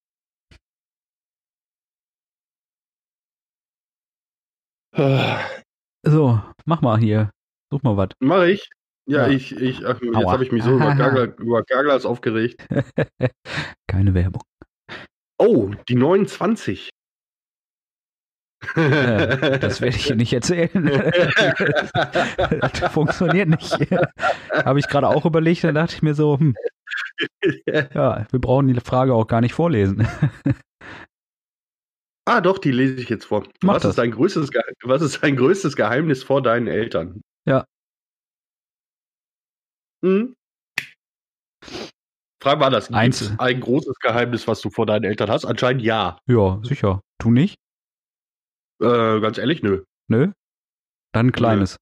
Äh, 4.96 5.38
so, 6.06 6.40
mach 6.66 6.82
mal 6.82 7.00
hier. 7.00 7.32
Such 7.72 7.82
mal 7.84 7.98
was. 7.98 8.10
Mach 8.20 8.44
ich. 8.44 8.70
Ja, 9.06 9.28
Ja. 9.28 9.34
ich, 9.34 9.56
ich, 9.56 9.86
ach, 9.86 10.02
jetzt 10.02 10.16
habe 10.16 10.44
ich 10.44 10.52
mich 10.52 10.64
so 10.64 10.76
über, 10.76 10.96
Gargla, 10.96 11.24
über 11.38 11.64
Garglas 11.64 12.06
aufgeregt. 12.06 12.66
Keine 13.88 14.14
Werbung. 14.14 14.44
Oh, 15.38 15.72
die 15.90 15.96
29. 15.96 16.90
Äh, 18.76 19.60
das 19.60 19.82
werde 19.82 19.98
ich 19.98 20.06
hier 20.06 20.16
nicht 20.16 20.32
erzählen. 20.32 20.70
das 22.62 22.92
funktioniert 22.94 23.50
nicht. 23.50 23.78
Habe 24.52 24.80
ich 24.80 24.88
gerade 24.88 25.10
auch 25.10 25.26
überlegt, 25.26 25.66
dann 25.66 25.76
dachte 25.76 25.96
ich 25.96 26.02
mir 26.02 26.14
so, 26.14 26.40
hm, 26.40 26.56
ja, 27.66 28.26
wir 28.32 28.40
brauchen 28.40 28.68
die 28.68 28.80
Frage 28.80 29.14
auch 29.14 29.28
gar 29.28 29.42
nicht 29.42 29.54
vorlesen. 29.54 30.08
Ah, 32.26 32.40
doch, 32.40 32.58
die 32.58 32.72
lese 32.72 33.02
ich 33.02 33.10
jetzt 33.10 33.26
vor. 33.26 33.44
Mach 33.64 33.76
was, 33.76 33.82
das. 33.82 33.90
Ist 33.90 33.98
dein 33.98 34.12
größtes, 34.12 34.50
was 34.84 35.02
ist 35.02 35.22
dein 35.22 35.36
größtes 35.36 35.76
Geheimnis 35.76 36.24
vor 36.24 36.42
deinen 36.42 36.68
Eltern? 36.68 37.22
Ja. 37.46 37.66
Hm? 40.04 40.36
Frag 42.42 42.60
mal 42.60 42.70
das. 42.70 42.92
Eins. 42.92 43.34
Ein 43.40 43.62
großes 43.62 43.96
Geheimnis, 44.00 44.48
was 44.48 44.60
du 44.62 44.70
vor 44.70 44.86
deinen 44.86 45.06
Eltern 45.06 45.30
hast? 45.30 45.46
Anscheinend 45.46 45.82
ja. 45.82 46.18
Ja, 46.28 46.60
sicher. 46.64 47.02
Du 47.20 47.32
nicht? 47.32 47.56
Äh, 48.82 49.22
ganz 49.22 49.38
ehrlich, 49.38 49.64
nö. 49.64 49.84
Nö? 50.10 50.32
Dann 51.14 51.28
ein 51.28 51.32
kleines. 51.32 51.78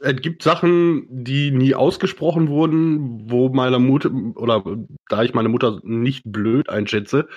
Es 0.00 0.16
gibt 0.20 0.42
Sachen, 0.42 1.06
die 1.24 1.50
nie 1.50 1.74
ausgesprochen 1.74 2.48
wurden, 2.48 3.30
wo 3.30 3.48
meine 3.50 3.78
Mutter, 3.78 4.10
oder 4.34 4.64
da 5.08 5.22
ich 5.22 5.34
meine 5.34 5.48
Mutter 5.48 5.80
nicht 5.84 6.22
blöd 6.24 6.68
einschätze, 6.68 7.28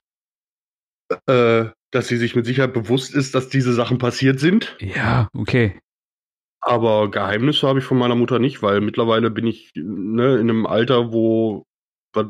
äh, 1.28 1.66
dass 1.92 2.08
sie 2.08 2.18
sich 2.18 2.36
mit 2.36 2.46
Sicherheit 2.46 2.74
bewusst 2.74 3.14
ist, 3.14 3.36
dass 3.36 3.50
diese 3.50 3.74
Sachen 3.74 3.98
passiert 3.98 4.40
sind. 4.40 4.76
Ja, 4.80 5.28
okay. 5.34 5.80
Aber 6.62 7.10
Geheimnisse 7.10 7.68
habe 7.68 7.80
ich 7.80 7.86
von 7.86 7.98
meiner 7.98 8.16
Mutter 8.16 8.40
nicht, 8.40 8.62
weil 8.62 8.82
mittlerweile 8.82 9.32
bin 9.32 9.48
ich 9.48 9.72
ne, 9.76 10.36
in 10.36 10.50
einem 10.50 10.66
Alter, 10.66 11.12
wo 11.12 11.66
was 12.14 12.28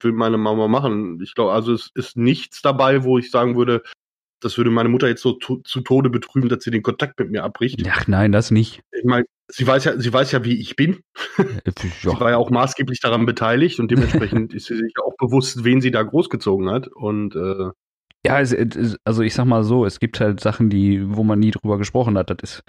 will 0.00 0.12
meine 0.12 0.38
Mama 0.38 0.66
machen? 0.68 1.20
Ich 1.22 1.34
glaube, 1.34 1.52
also 1.52 1.72
es 1.72 1.90
ist 1.94 2.16
nichts 2.16 2.62
dabei, 2.62 3.04
wo 3.04 3.18
ich 3.18 3.30
sagen 3.30 3.56
würde, 3.56 3.82
das 4.40 4.56
würde 4.56 4.70
meine 4.70 4.88
Mutter 4.88 5.08
jetzt 5.08 5.20
so 5.22 5.32
to 5.32 5.58
zu 5.58 5.82
Tode 5.82 6.08
betrüben, 6.08 6.48
dass 6.48 6.64
sie 6.64 6.70
den 6.70 6.82
Kontakt 6.82 7.18
mit 7.18 7.30
mir 7.30 7.44
abbricht. 7.44 7.82
Ach 7.90 8.06
nein, 8.08 8.32
das 8.32 8.50
nicht. 8.50 8.80
Ich 8.92 9.04
meine, 9.04 9.26
sie 9.48 9.66
weiß 9.66 9.84
ja, 9.84 9.98
sie 9.98 10.12
weiß 10.12 10.32
ja, 10.32 10.44
wie 10.44 10.58
ich 10.58 10.76
bin. 10.76 11.00
Äh, 11.36 11.72
Sie 12.00 12.08
war 12.08 12.30
Ja, 12.30 12.36
auch 12.38 12.50
maßgeblich 12.50 13.00
daran 13.00 13.26
beteiligt 13.26 13.78
und 13.78 13.90
dementsprechend 13.90 14.54
ist 14.54 14.66
sie 14.66 14.76
sich 14.76 14.94
auch 15.04 15.14
bewusst, 15.18 15.64
wen 15.64 15.80
sie 15.80 15.90
da 15.90 16.02
großgezogen 16.02 16.70
hat. 16.70 16.88
Und 16.88 17.36
äh, 17.36 17.70
ja 18.26 18.40
es, 18.40 18.54
also 19.04 19.22
ich 19.22 19.34
sag 19.34 19.44
mal 19.44 19.62
so, 19.64 19.84
es 19.84 20.00
gibt 20.00 20.20
halt 20.20 20.40
Sachen, 20.40 20.70
die, 20.70 21.02
wo 21.14 21.22
man 21.22 21.38
nie 21.38 21.50
drüber 21.50 21.76
gesprochen 21.76 22.16
hat. 22.16 22.30
Das 22.30 22.38
ist 22.42 22.64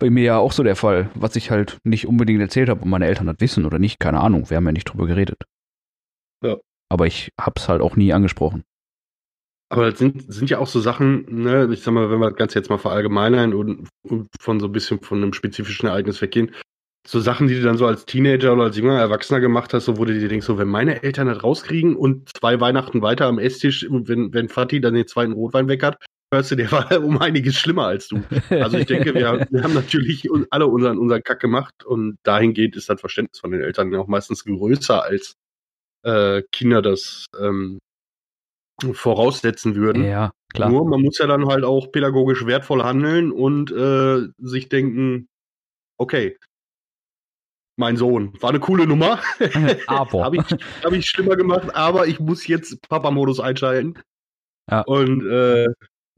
bei 0.00 0.10
mir 0.10 0.24
ja 0.24 0.38
auch 0.38 0.50
so 0.50 0.64
der 0.64 0.74
Fall, 0.74 1.10
was 1.14 1.36
ich 1.36 1.52
halt 1.52 1.78
nicht 1.84 2.08
unbedingt 2.08 2.40
erzählt 2.40 2.68
habe 2.68 2.82
und 2.82 2.90
meine 2.90 3.06
Eltern 3.06 3.26
das 3.26 3.36
wissen 3.38 3.64
oder 3.64 3.78
nicht, 3.78 4.00
keine 4.00 4.18
Ahnung. 4.18 4.50
Wir 4.50 4.56
haben 4.56 4.66
ja 4.66 4.72
nicht 4.72 4.86
drüber 4.86 5.06
geredet. 5.06 5.44
Ja. 6.42 6.56
Aber 6.88 7.06
ich 7.06 7.30
hab's 7.40 7.68
halt 7.68 7.82
auch 7.82 7.94
nie 7.94 8.12
angesprochen. 8.12 8.64
Aber 9.68 9.88
das 9.88 10.00
sind, 10.00 10.32
sind 10.32 10.50
ja 10.50 10.58
auch 10.58 10.66
so 10.66 10.80
Sachen, 10.80 11.42
ne, 11.42 11.68
ich 11.72 11.82
sag 11.82 11.94
mal, 11.94 12.10
wenn 12.10 12.18
wir 12.18 12.30
das 12.30 12.38
Ganze 12.38 12.58
jetzt 12.58 12.70
mal 12.70 12.78
verallgemeinern 12.78 13.54
und, 13.54 13.88
und 14.02 14.28
von 14.40 14.58
so 14.58 14.66
ein 14.66 14.72
bisschen 14.72 15.00
von 15.00 15.18
einem 15.18 15.32
spezifischen 15.32 15.88
Ereignis 15.88 16.20
weggehen, 16.20 16.50
so 17.06 17.20
Sachen, 17.20 17.46
die 17.46 17.54
du 17.54 17.62
dann 17.62 17.78
so 17.78 17.86
als 17.86 18.04
Teenager 18.04 18.52
oder 18.52 18.64
als 18.64 18.76
junger 18.76 18.98
Erwachsener 18.98 19.38
gemacht 19.38 19.72
hast, 19.72 19.84
so 19.84 19.96
wo 19.96 20.04
du 20.04 20.18
dir 20.18 20.28
denkst, 20.28 20.46
so 20.46 20.58
wenn 20.58 20.68
meine 20.68 21.02
Eltern 21.02 21.28
das 21.28 21.44
rauskriegen 21.44 21.94
und 21.94 22.30
zwei 22.36 22.60
Weihnachten 22.60 23.00
weiter 23.00 23.26
am 23.26 23.38
Esstisch, 23.38 23.86
wenn, 23.88 24.34
wenn 24.34 24.48
Fatih 24.48 24.80
dann 24.80 24.94
den 24.94 25.06
zweiten 25.06 25.32
Rotwein 25.32 25.68
weg 25.68 25.84
hat, 25.84 25.98
hörst 26.32 26.50
du, 26.50 26.56
der 26.56 26.70
war 26.72 26.90
um 27.04 27.18
einiges 27.18 27.56
schlimmer 27.56 27.86
als 27.86 28.08
du. 28.08 28.22
Also 28.50 28.78
ich 28.78 28.86
denke, 28.86 29.14
wir, 29.14 29.46
wir 29.50 29.62
haben 29.62 29.74
natürlich 29.74 30.28
alle 30.50 30.66
unseren, 30.66 30.98
unseren 30.98 31.22
Kack 31.22 31.40
gemacht 31.40 31.84
und 31.84 32.18
dahingehend 32.22 32.76
ist 32.76 32.88
das 32.88 33.00
Verständnis 33.00 33.40
von 33.40 33.50
den 33.50 33.62
Eltern 33.62 33.92
ja 33.92 33.98
auch 33.98 34.06
meistens 34.06 34.44
größer, 34.44 35.02
als 35.02 35.34
äh, 36.02 36.42
Kinder 36.52 36.82
das 36.82 37.26
ähm, 37.38 37.78
voraussetzen 38.92 39.74
würden. 39.74 40.04
ja, 40.04 40.32
klar. 40.54 40.70
Nur 40.70 40.86
man 40.86 41.02
muss 41.02 41.18
ja 41.18 41.26
dann 41.26 41.46
halt 41.46 41.64
auch 41.64 41.92
pädagogisch 41.92 42.46
wertvoll 42.46 42.82
handeln 42.82 43.32
und 43.32 43.70
äh, 43.70 44.28
sich 44.38 44.68
denken, 44.68 45.28
okay, 45.98 46.38
mein 47.76 47.96
Sohn. 47.96 48.32
War 48.40 48.50
eine 48.50 48.60
coole 48.60 48.86
Nummer. 48.86 49.20
aber. 49.86 50.24
Habe 50.24 50.36
ich, 50.36 50.44
hab 50.84 50.92
ich 50.92 51.06
schlimmer 51.06 51.36
gemacht, 51.36 51.74
aber 51.74 52.06
ich 52.06 52.20
muss 52.20 52.46
jetzt 52.46 52.86
Papa-Modus 52.88 53.40
einschalten. 53.40 53.94
Ja. 54.70 54.82
Und 54.82 55.26
äh, 55.26 55.66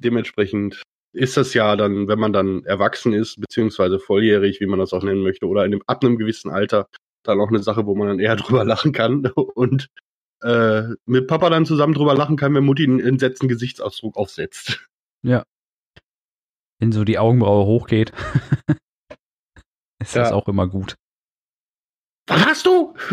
dementsprechend 0.05 0.83
ist 1.15 1.37
das 1.37 1.55
ja 1.55 1.77
dann, 1.77 2.09
wenn 2.09 2.19
man 2.19 2.33
dann 2.33 2.65
erwachsen 2.65 3.13
ist, 3.13 3.41
beziehungsweise 3.41 3.99
volljährig, 3.99 4.61
wie 4.61 4.67
man 4.67 4.79
das 4.79 4.93
auch 4.93 5.03
nennen 5.03 5.23
möchte, 5.23 5.47
oder 5.47 5.65
in 5.65 5.73
einem, 5.73 5.83
ab 5.87 6.05
einem 6.05 6.19
gewissen 6.19 6.51
Alter, 6.51 6.89
dann 7.23 7.41
auch 7.41 7.49
eine 7.49 7.63
Sache, 7.63 7.87
wo 7.87 7.95
man 7.95 8.09
dann 8.09 8.19
eher 8.19 8.37
drüber 8.37 8.65
lachen 8.65 8.93
kann 8.93 9.27
und 9.55 9.89
äh, 10.43 10.83
mit 11.07 11.27
Papa 11.29 11.51
dann 11.51 11.67
zusammen 11.67 11.95
drüber 11.95 12.15
lachen 12.15 12.37
kann, 12.37 12.55
wenn 12.55 12.65
Mutti 12.65 12.85
einen 12.85 13.01
entsetzten 13.01 13.49
Gesichtsausdruck 13.49 14.17
aufsetzt. 14.17 14.87
Ja. 15.23 15.45
Wenn 16.81 16.93
so 16.93 17.05
die 17.05 17.19
Augenbraue 17.19 17.65
hochgeht, 17.67 18.11
ist 20.01 20.17
das 20.17 20.31
Ja. 20.31 20.35
auch 20.35 20.49
immer 20.49 20.67
gut. 20.67 20.95
Was 22.27 22.47
hast 22.47 22.67
du? 22.67 22.95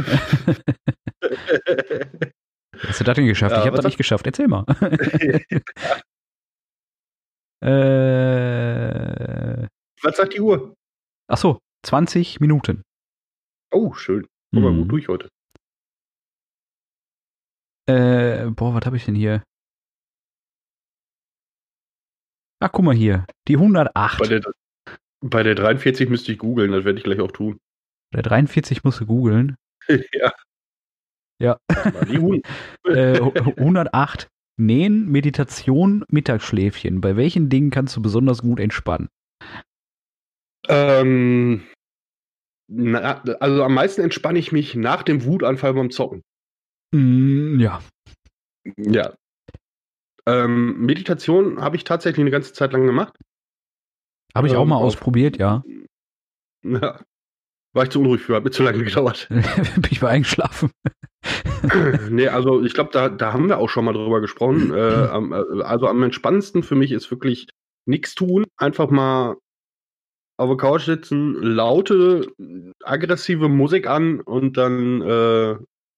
Hast 2.81 3.01
du 3.01 3.03
das 3.03 3.15
denn 3.15 3.27
geschafft? 3.27 3.51
Ja, 3.53 3.59
ich 3.59 3.65
habe 3.65 3.75
das 3.75 3.85
nicht 3.85 3.97
geschafft. 3.97 4.25
Erzähl 4.25 4.47
mal. 4.47 4.63
Äh, 7.61 7.67
Was 10.03 10.17
sagt 10.17 10.33
die 10.33 10.41
Uhr? 10.41 10.73
ach 11.27 11.37
so, 11.37 11.59
20 11.85 12.39
Minuten. 12.39 12.83
Oh, 13.71 13.93
schön. 13.93 14.25
Guck 14.53 14.63
mal, 14.63 14.71
Mhm. 14.71 14.81
gut 14.83 14.91
durch 14.91 15.07
heute. 15.07 15.29
Äh, 17.87 18.49
boah, 18.51 18.73
was 18.75 18.85
habe 18.85 18.97
ich 18.97 19.05
denn 19.05 19.15
hier? 19.15 19.43
Ach, 22.61 22.71
guck 22.71 22.83
mal 22.85 22.95
hier. 22.95 23.25
Die 23.47 23.55
108. 23.57 24.19
Bei 24.19 24.27
der, 24.27 24.41
bei 25.21 25.43
der 25.43 25.55
43 25.55 26.09
müsste 26.09 26.31
ich 26.31 26.39
googeln, 26.39 26.71
das 26.71 26.83
werde 26.85 26.97
ich 26.99 27.03
gleich 27.03 27.19
auch 27.19 27.31
tun. 27.31 27.59
Der 28.13 28.21
43 28.23 28.83
musst 28.83 28.99
du 28.99 29.05
googeln. 29.05 29.55
ja. 30.13 30.31
Ja. 31.41 31.57
Die. 32.07 32.41
Äh, 32.89 33.19
108. 33.21 34.27
Nähen, 34.59 35.09
Meditation, 35.09 36.03
Mittagsschläfchen. 36.09 37.01
Bei 37.01 37.15
welchen 37.15 37.49
Dingen 37.49 37.71
kannst 37.71 37.95
du 37.95 38.01
besonders 38.01 38.41
gut 38.41 38.59
entspannen? 38.59 39.07
ähm, 40.67 41.63
na, 42.67 43.21
also 43.39 43.63
am 43.63 43.73
meisten 43.73 44.01
entspanne 44.01 44.37
ich 44.39 44.51
mich 44.51 44.75
nach 44.75 45.03
dem 45.03 45.23
Wutanfall 45.25 45.73
beim 45.73 45.89
Zocken. 45.89 46.21
Mm, 46.93 47.59
ja. 47.59 47.81
Ja. 48.77 49.13
Ähm, 50.27 50.85
Meditation 50.85 51.61
habe 51.61 51.75
ich 51.77 51.83
tatsächlich 51.83 52.21
eine 52.21 52.31
ganze 52.31 52.53
Zeit 52.53 52.73
lang 52.73 52.85
gemacht. 52.85 53.15
Habe 54.35 54.47
ich 54.47 54.55
auch 54.55 54.63
Ähm, 54.63 54.69
mal 54.69 54.77
ausprobiert, 54.77 55.37
ja. 55.37 55.63
Ja. 56.63 57.03
War 57.73 57.83
ich 57.83 57.89
zu 57.89 57.99
unruhig 58.01 58.21
für, 58.21 58.35
hat 58.35 58.43
mir 58.43 58.51
zu 58.51 58.63
lange 58.63 58.83
gedauert. 58.83 59.27
Bin 59.29 59.89
ich 59.91 60.01
mal 60.01 60.09
eingeschlafen. 60.09 60.71
nee, 62.09 62.27
also 62.27 62.63
ich 62.63 62.73
glaube, 62.73 62.91
da, 62.93 63.09
da 63.09 63.33
haben 63.33 63.49
wir 63.49 63.57
auch 63.57 63.69
schon 63.69 63.85
mal 63.85 63.93
drüber 63.93 64.21
gesprochen. 64.21 64.73
Äh, 64.79 65.07
am, 65.07 65.33
äh, 65.33 65.61
also 65.63 65.87
am 65.87 66.03
entspannendsten 66.03 66.63
für 66.63 66.75
mich 66.75 66.91
ist 66.91 67.11
wirklich 67.11 67.47
nichts 67.85 68.15
tun, 68.15 68.45
einfach 68.57 68.89
mal 68.89 69.35
auf 70.37 70.47
der 70.47 70.57
Couch 70.57 70.83
sitzen, 70.83 71.33
laute, 71.41 72.27
aggressive 72.83 73.49
Musik 73.49 73.87
an 73.87 74.21
und 74.21 74.55
dann 74.55 75.01
äh, 75.01 75.55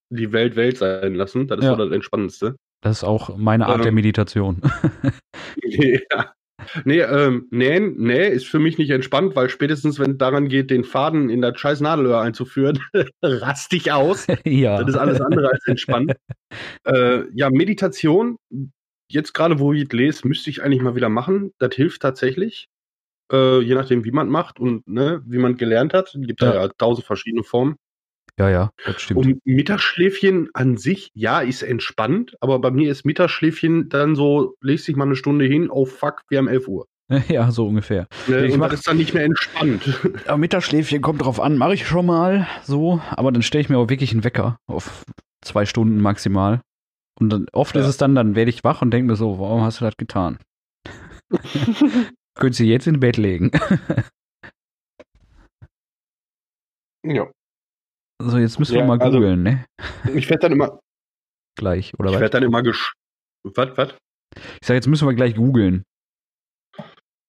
die 0.10 0.32
Welt 0.32 0.56
Welt 0.56 0.78
sein 0.78 1.13
lassen. 1.13 1.48
Das 1.48 1.60
ist 1.60 1.65
Ja. 1.65 1.76
so 1.76 1.86
das 1.86 1.94
Entspannendste. 1.94 2.56
Das 2.82 2.98
ist 2.98 3.04
auch 3.04 3.38
meine 3.38 3.67
Art 3.67 3.78
Ähm. 3.78 3.84
der 3.84 3.91
Meditation. 3.91 4.62
ja. 5.63 6.34
Nee, 6.86 7.00
ähm, 7.00 7.47
nähen, 7.52 7.95
nee, 7.97 8.28
ist 8.28 8.47
für 8.47 8.60
mich 8.60 8.78
nicht 8.78 8.89
entspannt, 8.89 9.36
weil 9.36 9.50
spätestens, 9.50 10.00
wenn 10.00 10.12
es 10.12 10.17
daran 10.17 10.47
geht, 10.47 10.69
den 10.69 10.84
Faden 10.84 11.30
in 11.30 11.41
das 11.41 11.60
scheiß 11.60 11.82
Nadelöhr 11.82 12.21
einzuführen, 12.21 12.80
rast 13.21 13.74
ich 13.74 13.91
aus. 13.91 14.28
ja. 14.45 14.80
Das 14.80 14.89
ist 14.89 14.95
alles 14.95 15.21
andere 15.21 15.50
als 15.50 15.65
entspannt. 15.67 16.13
äh, 16.86 17.24
ja, 17.34 17.50
Meditation, 17.50 18.38
jetzt 19.10 19.34
gerade, 19.34 19.60
wo 19.60 19.74
ich 19.74 19.84
es 19.84 19.91
lese, 19.91 20.28
müsste 20.28 20.50
ich 20.50 20.63
eigentlich 20.63 20.82
mal 20.82 20.95
wieder 20.95 21.10
machen. 21.10 21.54
Das 21.58 21.76
hilft 21.76 22.02
tatsächlich. 22.02 22.67
Äh, 23.32 23.62
je 23.62 23.76
nachdem, 23.76 24.04
wie 24.04 24.12
man 24.12 24.30
macht 24.30 24.60
und 24.60 24.88
ne, 24.88 25.21
wie 25.26 25.38
man 25.38 25.56
gelernt 25.56 25.93
hat. 25.93 26.13
Es 26.13 26.28
gibt 26.28 26.41
ja. 26.41 26.54
ja 26.54 26.67
tausend 26.78 27.06
verschiedene 27.06 27.43
Formen. 27.43 27.78
Ja, 28.39 28.50
ja, 28.50 28.72
das 28.86 29.02
stimmt. 29.02 29.26
Und 29.26 29.46
Mittagsschläfchen 29.46 30.50
an 30.54 30.78
sich, 30.78 31.10
ja, 31.13 31.41
ist 31.41 31.62
entspannt, 31.63 32.36
aber 32.39 32.60
bei 32.60 32.72
mir 32.72 32.91
ist 32.91 33.06
Mittagsschläfchen 33.06 33.89
dann 33.89 34.15
so, 34.15 34.56
legst 34.62 34.88
dich 34.88 34.96
mal 34.96 35.06
eine 35.06 35.15
Stunde 35.15 35.46
hin, 35.46 35.70
oh 35.70 35.86
fuck, 35.86 36.22
wir 36.30 36.38
haben 36.39 36.48
11 36.48 36.67
Uhr. 36.67 36.88
ja, 37.28 37.52
so 37.52 37.67
ungefähr. 37.67 38.08
Ne? 38.28 38.46
Ich 38.46 38.54
und 38.54 38.60
mach- 38.60 38.70
das 38.70 38.80
ist 38.80 38.88
dann 38.88 38.98
nicht 38.98 39.13
mehr 39.13 39.26
entspannt. 39.26 40.00
Aber 40.28 40.38
Mittagsschläfchen 40.38 41.02
kommt 41.02 41.22
drauf 41.24 41.39
an, 41.39 41.58
mache 41.58 41.74
ich 41.74 41.86
schon 41.86 42.06
mal 42.06 42.48
so, 42.63 43.02
aber 43.12 43.32
dann 43.32 43.41
stelle 43.41 43.62
ich 43.62 43.70
mir 43.70 43.78
auch 43.78 43.89
wirklich 43.89 44.12
einen 44.13 44.24
Wecker 44.24 44.58
auf 44.67 45.04
zwei 45.44 45.65
Stunden 45.65 46.00
maximal. 46.02 46.62
Und 47.20 47.30
dann 47.30 47.48
oft 47.52 47.76
Ja. 47.76 47.82
ist 47.82 47.88
es 47.88 47.98
dann, 47.98 48.15
dann 48.15 48.36
werde 48.36 48.50
ich 48.50 48.63
wach 48.63 48.82
und 48.82 48.91
denke 48.91 49.12
mir 49.12 49.15
so, 49.17 49.38
warum 49.39 49.62
hast 49.62 49.82
du 49.82 49.86
das 49.86 49.98
getan? 49.98 50.38
Könntest 52.36 52.62
du 52.62 52.63
jetzt 52.63 52.88
ins 52.88 53.00
Bett 53.00 53.17
legen. 53.17 53.52
ja. 57.04 57.30
So, 58.29 58.38
jetzt 58.38 58.60
müssen 58.60 58.73
wir 58.73 58.81
Ja, 58.81 58.88
mal 58.88 58.99
also- 59.01 59.17
googeln, 59.17 59.43
ne? 59.43 59.65
Ich 60.13 60.29
werde 60.29 60.41
dann 60.41 60.51
immer, 60.53 60.79
Gleich, 61.57 61.93
oder 61.99 62.10
ich 62.10 62.15
was? 62.15 62.21
werde 62.21 62.31
dann 62.39 62.43
immer 62.43 62.62
gesch. 62.63 62.93
Was, 63.43 63.77
was? 63.77 63.95
Ich 64.62 64.67
sage, 64.67 64.75
jetzt 64.75 64.88
müssen 64.88 65.07
wir 65.07 65.13
gleich 65.15 65.36
googeln. 65.36 65.84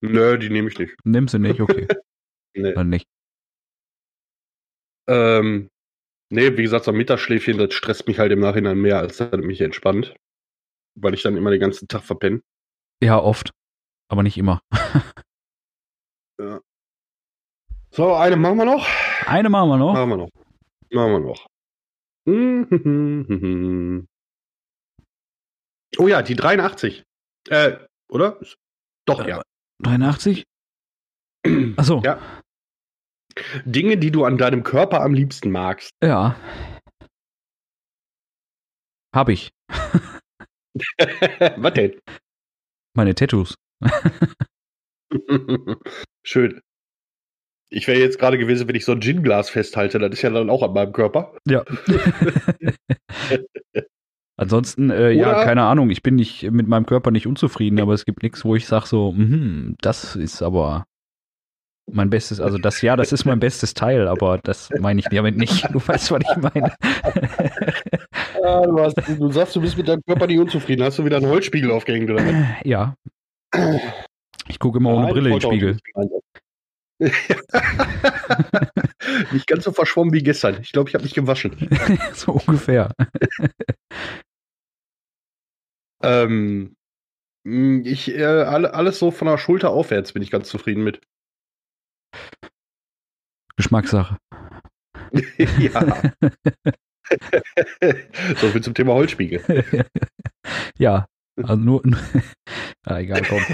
Nö, 0.05 0.38
die 0.38 0.50
nehme 0.50 0.68
ich 0.68 0.78
nicht. 0.78 0.94
Nimm 1.05 1.28
sie 1.28 1.38
nicht, 1.38 1.61
okay. 1.61 1.87
Nee. 2.55 2.74
Dann 2.74 2.90
nicht. 2.90 3.07
Ähm, 5.09 5.70
nee, 6.31 6.55
wie 6.57 6.62
gesagt, 6.62 6.85
so 6.85 6.90
ein 6.90 6.98
Mittagsschläfchen, 6.98 7.57
das 7.57 7.72
stresst 7.72 8.07
mich 8.07 8.18
halt 8.18 8.31
im 8.31 8.40
Nachhinein 8.40 8.78
mehr, 8.78 8.98
als 8.98 9.16
das 9.16 9.33
mich 9.40 9.62
entspannt. 9.62 10.14
Weil 11.00 11.14
ich 11.14 11.22
dann 11.22 11.37
immer 11.38 11.50
den 11.50 11.61
ganzen 11.61 11.88
Tag 11.88 12.02
verpenne. 12.02 12.42
Ja, 13.02 13.18
oft. 13.18 13.52
Aber 14.11 14.22
nicht 14.22 14.37
immer. 14.37 14.61
So, 17.90 18.14
eine 18.14 18.37
machen 18.37 18.57
wir 18.57 18.64
noch. 18.64 18.87
Eine 19.26 19.48
machen 19.50 19.68
wir 19.68 19.76
noch. 19.76 19.92
Machen 19.92 20.09
wir 20.11 20.16
noch. 20.16 20.31
Machen 20.92 21.12
wir 21.12 21.20
noch. 21.20 21.46
Oh 25.98 26.09
ja, 26.09 26.22
die 26.22 26.35
83. 26.37 27.05
Äh, 27.50 27.76
oder? 28.09 28.40
Doch, 29.07 29.26
ja. 29.26 29.42
83? 29.83 30.44
Achso, 31.76 32.00
Ja. 32.02 32.40
Dinge, 33.66 33.98
die 33.98 34.11
du 34.11 34.24
an 34.24 34.38
deinem 34.38 34.62
Körper 34.62 35.02
am 35.02 35.12
liebsten 35.12 35.50
magst. 35.50 35.90
ja. 36.02 36.37
Hab 39.14 39.28
ich. 39.28 39.50
Was 41.59 41.74
denn? 41.74 42.00
Meine 42.96 43.14
Tattoos. 43.14 43.55
Schön. 46.24 46.62
Ich 47.74 47.88
wäre 47.88 47.98
jetzt 47.98 48.18
gerade 48.18 48.37
gewesen, 48.37 48.68
wenn 48.68 48.74
ich 48.74 48.85
so 48.85 48.92
ein 48.92 49.00
Gin-Glas 49.00 49.48
festhalte. 49.48 49.98
Das 49.98 50.11
ist 50.12 50.20
ja 50.22 50.28
dann 50.30 50.50
auch 50.50 50.62
an 50.62 50.74
meinem 50.74 50.92
Körper. 50.92 51.32
Ja. 51.46 51.64
Ansonsten, 54.37 54.90
äh, 54.90 55.12
ja, 55.12 55.44
keine 55.44 55.62
Ahnung, 55.62 55.90
ich 55.90 56.02
bin 56.02 56.16
nicht 56.16 56.50
mit 56.50 56.68
meinem 56.68 56.85
Körper 56.85 57.11
nicht 57.11 57.26
unzufrieden, 57.26 57.80
aber 57.80 57.94
es 57.94 58.04
gibt 58.04 58.22
nichts, 58.22 58.44
wo 58.44 58.56
ich 58.56 58.66
sage 58.66 58.87
so, 58.87 59.12
mhm, 59.12 59.76
das 59.80 60.16
ist 60.16 60.42
aber 60.42 60.85
mein 61.90 62.11
bestes, 62.11 62.40
also 62.40 62.58
das, 62.58 62.82
ja, 62.82 62.96
das 62.96 63.12
ist 63.12 63.24
mein 63.24 63.40
bestes 63.40 63.74
Teil, 63.74 64.08
aber 64.08 64.38
das 64.38 64.70
meine 64.78 65.00
ich 65.00 65.06
damit 65.11 65.37
nicht. 65.37 65.68
Du 65.72 65.80
weißt, 65.87 66.11
was 66.11 66.20
ich 66.20 66.37
meine. 66.42 66.72
Ah, 68.44 68.62
du, 68.62 68.76
hast, 68.80 68.96
du 68.96 69.30
sagst, 69.30 69.54
du 69.54 69.61
bist 69.61 69.76
mit 69.76 69.87
deinem 69.87 70.02
Körper 70.04 70.26
nicht 70.26 70.40
unzufrieden. 70.40 70.82
Hast 70.82 70.98
du 70.98 71.04
wieder 71.04 71.18
einen 71.18 71.28
Holzspiegel 71.28 71.70
aufgehängt 71.70 72.11
oder 72.11 72.26
was? 72.26 72.35
ja. 72.64 72.96
Ich 74.48 74.58
gucke 74.58 74.78
immer 74.78 74.90
ohne 74.90 75.04
Nein, 75.04 75.12
Brille 75.12 75.30
in 75.30 75.38
den 75.38 75.40
Spiegel. 75.40 75.76
nicht. 79.33 79.47
ganz 79.47 79.65
so 79.65 79.73
verschwommen 79.73 80.12
wie 80.12 80.23
gestern. 80.23 80.61
Ich 80.61 80.73
glaube, 80.73 80.88
ich 80.88 80.95
habe 80.95 81.05
mich 81.05 81.15
gewaschen. 81.15 81.69
so 82.15 82.33
ungefähr. 82.33 82.93
Ähm, 86.05 86.75
mh, 87.45 87.88
ich, 87.88 88.09
äh, 88.09 88.25
alle, 88.25 88.75
alles 88.75 88.99
so 88.99 89.12
von 89.12 89.29
der 89.29 89.38
Schulter 89.38 89.71
aufwärts 89.71 90.12
bin 90.12 90.21
ich 90.21 90.33
ganz 90.33 90.49
zufrieden 90.49 90.83
mit. 90.83 91.01
Geschmackssache. 93.55 94.19
ja. 95.12 96.12
so 98.37 98.49
viel 98.49 98.65
zum 98.65 98.75
Thema 98.75 98.95
Holzspiegel. 98.95 99.87
ja, 100.77 101.07
also 101.37 101.57
nur, 101.57 101.83
ah, 102.85 102.99
egal, 102.99 103.23
komm. 103.29 103.45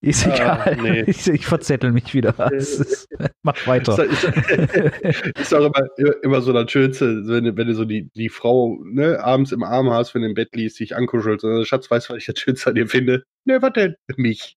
Ist 0.00 0.26
Ah, 0.28 0.34
egal. 0.34 0.76
nee. 0.80 1.00
Ich, 1.08 1.26
ich 1.26 1.44
verzettel 1.46 1.90
mich 1.90 2.14
wieder. 2.14 2.32
Ist, 2.52 3.08
mach 3.42 3.66
weiter. 3.66 4.04
Ist, 4.04 4.22
ist, 4.24 5.26
ist 5.38 5.54
auch 5.54 5.64
immer, 5.66 6.14
immer 6.22 6.40
so 6.40 6.52
das 6.52 6.70
Schönste, 6.70 7.26
wenn, 7.26 7.44
du- 7.44 7.56
wenn 7.56 7.66
du 7.66 7.74
so 7.74 7.84
die, 7.84 8.08
die 8.14 8.28
Frau 8.28 8.78
ne, 8.84 9.18
abends 9.22 9.50
im 9.50 9.64
Arm 9.64 9.90
hast, 9.90 10.14
wenn 10.14 10.22
du 10.22 10.28
im 10.28 10.34
Bett 10.34 10.54
liest, 10.54 10.78
dich 10.78 10.94
ankuschelt. 10.94 11.40
So, 11.40 11.64
Schatz, 11.64 11.90
weißt 11.90 12.08
du, 12.08 12.12
was 12.14 12.20
ich 12.20 12.26
das 12.26 12.38
Schönste 12.38 12.70
an 12.70 12.76
dir 12.76 12.86
finde? 12.86 13.24
Ne, 13.44 13.60
was 13.60 13.72
denn? 13.72 13.96
Mich. 14.16 14.56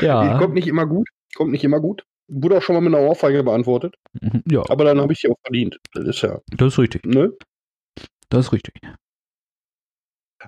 ja. 0.00 0.38
Kommt 0.38 0.54
nicht 0.54 0.68
immer 0.68 0.86
gut. 0.86 1.08
Kommt 1.34 1.52
nicht 1.52 1.64
immer 1.64 1.80
gut. 1.80 2.02
Wurde 2.28 2.58
auch 2.58 2.62
schon 2.62 2.74
mal 2.74 2.80
mit 2.80 2.94
einer 2.94 3.02
Ohrfeige 3.06 3.42
beantwortet. 3.44 3.94
Ja, 4.50 4.62
Aber 4.68 4.84
dann 4.84 5.00
habe 5.00 5.12
ich 5.12 5.20
sie 5.20 5.28
auch 5.28 5.38
verdient. 5.44 5.78
Das 5.94 6.04
ist 6.06 6.22
ja, 6.22 6.38
das 6.56 6.72
ist 6.74 6.78
richtig. 6.78 7.04
ne? 7.06 7.32
Das 8.28 8.46
ist 8.46 8.52
richtig. 8.52 8.74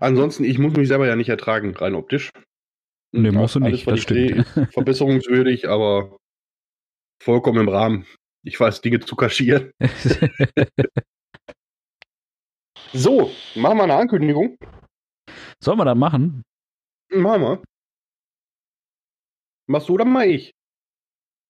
Ansonsten, 0.01 0.45
ich 0.45 0.59
muss 0.59 0.75
mich 0.75 0.89
selber 0.89 1.07
ja 1.07 1.17
nicht 1.17 1.29
ertragen, 1.29 1.75
rein 1.77 1.95
optisch. 1.95 2.31
Nee, 3.13 3.31
Auch 3.31 3.33
musst 3.33 3.55
du 3.57 3.61
alles, 3.61 3.73
nicht, 3.73 3.87
was 3.87 4.05
das 4.05 4.11
ich 4.17 4.45
sehe, 4.45 4.45
verbesserungswürdig, 4.73 5.69
aber 5.69 6.17
vollkommen 7.23 7.61
im 7.61 7.69
Rahmen. 7.69 8.07
Ich 8.45 8.59
weiß, 8.59 8.81
Dinge 8.81 9.01
zu 9.01 9.17
kaschieren. 9.17 9.73
So, 12.95 13.31
machen 13.55 13.77
wir 13.77 13.85
eine 13.85 13.95
Ankündigung. 13.97 14.57
Sollen 15.63 15.79
wir 15.79 15.85
das 15.85 15.97
machen? 15.97 16.43
Machen 17.11 17.43
wir. 17.43 17.63
Machst 19.67 19.91
du 19.91 19.95
oder 19.95 20.07
mach 20.07 20.23
ich? 20.23 20.53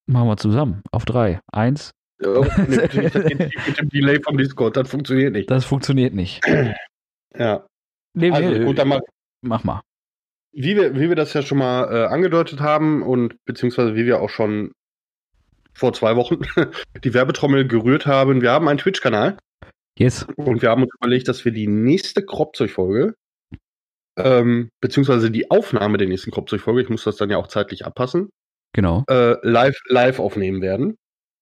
Machen 0.06 0.26
wir 0.26 0.36
zusammen. 0.36 0.82
Auf 0.90 1.04
drei. 1.04 1.40
Eins. 1.52 1.92
Ja, 2.20 2.40
mit 2.66 3.78
dem 3.78 3.88
Delay 3.90 4.20
vom 4.20 4.36
Discord, 4.36 4.76
das 4.76 4.90
funktioniert 4.90 5.32
nicht. 5.32 5.48
Das 5.48 5.64
funktioniert 5.64 6.12
nicht. 6.12 6.44
Ja, 7.36 7.64
Nee, 8.14 8.30
also 8.30 8.48
nee, 8.50 8.64
gut, 8.64 8.78
dann 8.78 8.88
mach, 8.88 9.00
mach 9.42 9.64
mal. 9.64 9.82
wie 10.52 10.76
wir, 10.76 10.94
wie 10.96 11.08
wir 11.08 11.16
das 11.16 11.32
ja 11.34 11.42
schon 11.42 11.58
mal 11.58 11.84
äh, 11.92 12.06
angedeutet 12.06 12.60
haben 12.60 13.02
und 13.02 13.36
beziehungsweise 13.44 13.94
wie 13.94 14.06
wir 14.06 14.20
auch 14.20 14.30
schon 14.30 14.72
vor 15.74 15.92
zwei 15.92 16.16
Wochen 16.16 16.38
die 17.04 17.14
Werbetrommel 17.14 17.66
gerührt 17.68 18.06
haben, 18.06 18.42
wir 18.42 18.50
haben 18.50 18.68
einen 18.68 18.78
Twitch-Kanal 18.78 19.36
Yes. 19.98 20.26
und 20.36 20.62
wir 20.62 20.70
haben 20.70 20.82
uns 20.82 20.94
überlegt, 21.00 21.26
dass 21.28 21.44
wir 21.44 21.52
die 21.52 21.66
nächste 21.66 22.24
Kropzeug-Folge, 22.24 23.14
ähm, 24.16 24.70
beziehungsweise 24.80 25.30
die 25.30 25.50
Aufnahme 25.50 25.98
der 25.98 26.08
nächsten 26.08 26.30
Kropzeug-Folge, 26.30 26.82
ich 26.82 26.88
muss 26.88 27.04
das 27.04 27.16
dann 27.16 27.30
ja 27.30 27.36
auch 27.36 27.48
zeitlich 27.48 27.84
abpassen, 27.86 28.30
Genau. 28.74 29.04
äh, 29.08 29.36
live, 29.42 29.76
live 29.88 30.18
aufnehmen 30.20 30.60
werden. 30.62 30.96